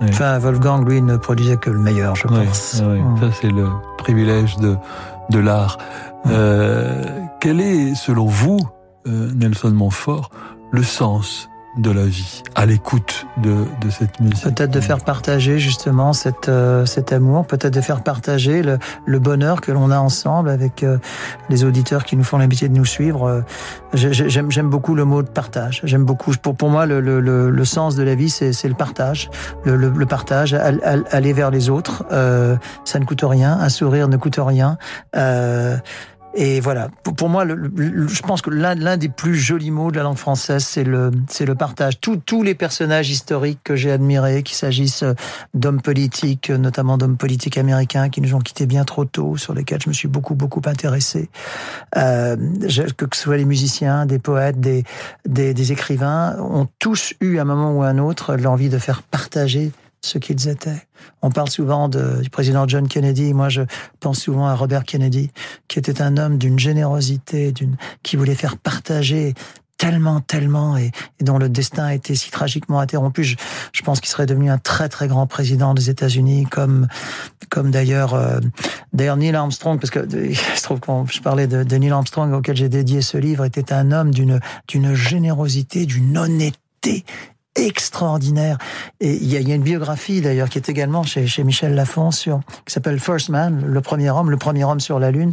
[0.00, 2.80] Enfin, Wolfgang, lui, ne produisait que le meilleur, je pense.
[2.80, 3.20] Mmh.
[3.20, 3.68] Ça, c'est le
[3.98, 4.76] privilège de,
[5.30, 5.78] de l'art.
[6.26, 7.04] Euh,
[7.40, 8.58] quel est, selon vous,
[9.08, 10.30] euh, Nelson Montfort,
[10.70, 13.50] le sens de la vie, à l'écoute de,
[13.80, 14.42] de, cette musique.
[14.42, 19.18] Peut-être de faire partager justement cette, euh, cet amour, peut-être de faire partager le, le
[19.18, 20.98] bonheur que l'on a ensemble avec euh,
[21.50, 23.28] les auditeurs qui nous font l'amitié de nous suivre.
[23.28, 23.42] Euh,
[23.94, 25.80] J'aime beaucoup le mot de partage.
[25.84, 26.32] J'aime beaucoup.
[26.42, 29.30] Pour, pour moi, le, le, le, sens de la vie, c'est le partage.
[29.64, 32.04] Le, partage, al, al, aller vers les autres.
[32.12, 33.52] Euh, ça ne coûte rien.
[33.52, 34.78] Un sourire ne coûte rien.
[36.36, 40.02] Euh, et voilà, pour, moi, je pense que l'un des plus jolis mots de la
[40.02, 42.00] langue française, c'est le, partage.
[42.00, 45.04] Tous, les personnages historiques que j'ai admirés, qu'il s'agisse
[45.54, 49.80] d'hommes politiques, notamment d'hommes politiques américains qui nous ont quittés bien trop tôt, sur lesquels
[49.82, 51.28] je me suis beaucoup, beaucoup intéressé,
[51.96, 54.84] euh, que ce soit les musiciens, des poètes, des,
[55.26, 58.78] des, des écrivains, ont tous eu à un moment ou à un autre l'envie de
[58.78, 60.86] faire partager ce qu'ils étaient.
[61.22, 63.34] On parle souvent de, du président John Kennedy.
[63.34, 63.62] Moi, je
[64.00, 65.30] pense souvent à Robert Kennedy,
[65.68, 69.34] qui était un homme d'une générosité, d'une, qui voulait faire partager
[69.78, 70.90] tellement, tellement, et,
[71.20, 73.22] dont le destin a été si tragiquement interrompu.
[73.24, 76.88] Je, pense qu'il serait devenu un très, très grand président des États-Unis, comme,
[77.48, 78.40] comme d'ailleurs, euh,
[78.92, 82.56] d'ailleurs Neil Armstrong, parce que il trouve quand je parlais de, de Neil Armstrong auquel
[82.56, 87.04] j'ai dédié ce livre, était un homme d'une, d'une générosité, d'une honnêteté
[87.58, 88.58] extraordinaire.
[89.00, 91.74] Et il y a, y a une biographie d'ailleurs qui est également chez, chez Michel
[91.74, 95.32] Lafon sur qui s'appelle First Man, le premier homme, le premier homme sur la lune.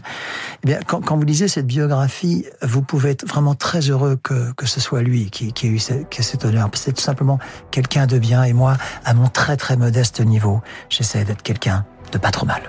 [0.63, 4.53] Eh bien, quand, quand, vous lisez cette biographie, vous pouvez être vraiment très heureux que,
[4.53, 6.69] que ce soit lui qui, qui a eu cette, qui a cet honneur.
[6.73, 7.39] C'est tout simplement
[7.71, 8.43] quelqu'un de bien.
[8.43, 12.61] Et moi, à mon très très modeste niveau, j'essaie d'être quelqu'un de pas trop mal.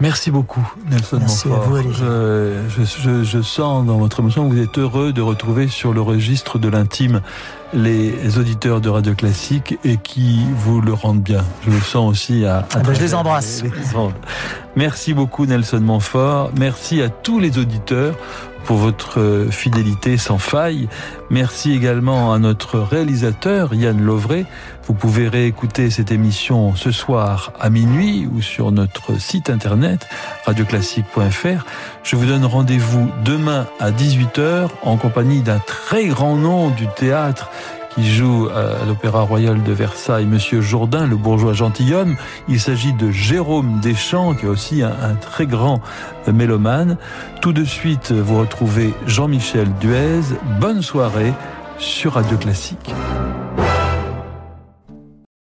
[0.00, 1.76] Merci beaucoup, Nelson Merci Montfort.
[1.78, 5.68] À vous, je, je, je, sens dans votre émotion que vous êtes heureux de retrouver
[5.68, 7.22] sur le registre de l'intime
[7.72, 11.44] les auditeurs de Radio Classique et qui vous le rendent bien.
[11.64, 12.58] Je le sens aussi à...
[12.58, 13.62] à ah ben je les embrasse.
[13.62, 13.70] Les...
[14.76, 16.50] Merci beaucoup, Nelson Montfort.
[16.58, 18.14] Merci à tous les auditeurs
[18.66, 20.88] pour votre fidélité sans faille.
[21.30, 24.44] Merci également à notre réalisateur Yann Lovray.
[24.86, 30.08] Vous pouvez réécouter cette émission ce soir à minuit ou sur notre site internet
[30.44, 31.64] radioclassique.fr.
[32.02, 37.50] Je vous donne rendez-vous demain à 18h en compagnie d'un très grand nom du théâtre
[37.96, 42.16] qui joue à l'Opéra Royal de Versailles, Monsieur Jourdain, le bourgeois gentilhomme.
[42.46, 45.80] Il s'agit de Jérôme Deschamps, qui est aussi un, très grand
[46.30, 46.98] mélomane.
[47.40, 50.20] Tout de suite, vous retrouvez Jean-Michel Duez.
[50.60, 51.32] Bonne soirée
[51.78, 52.94] sur Radio Classique.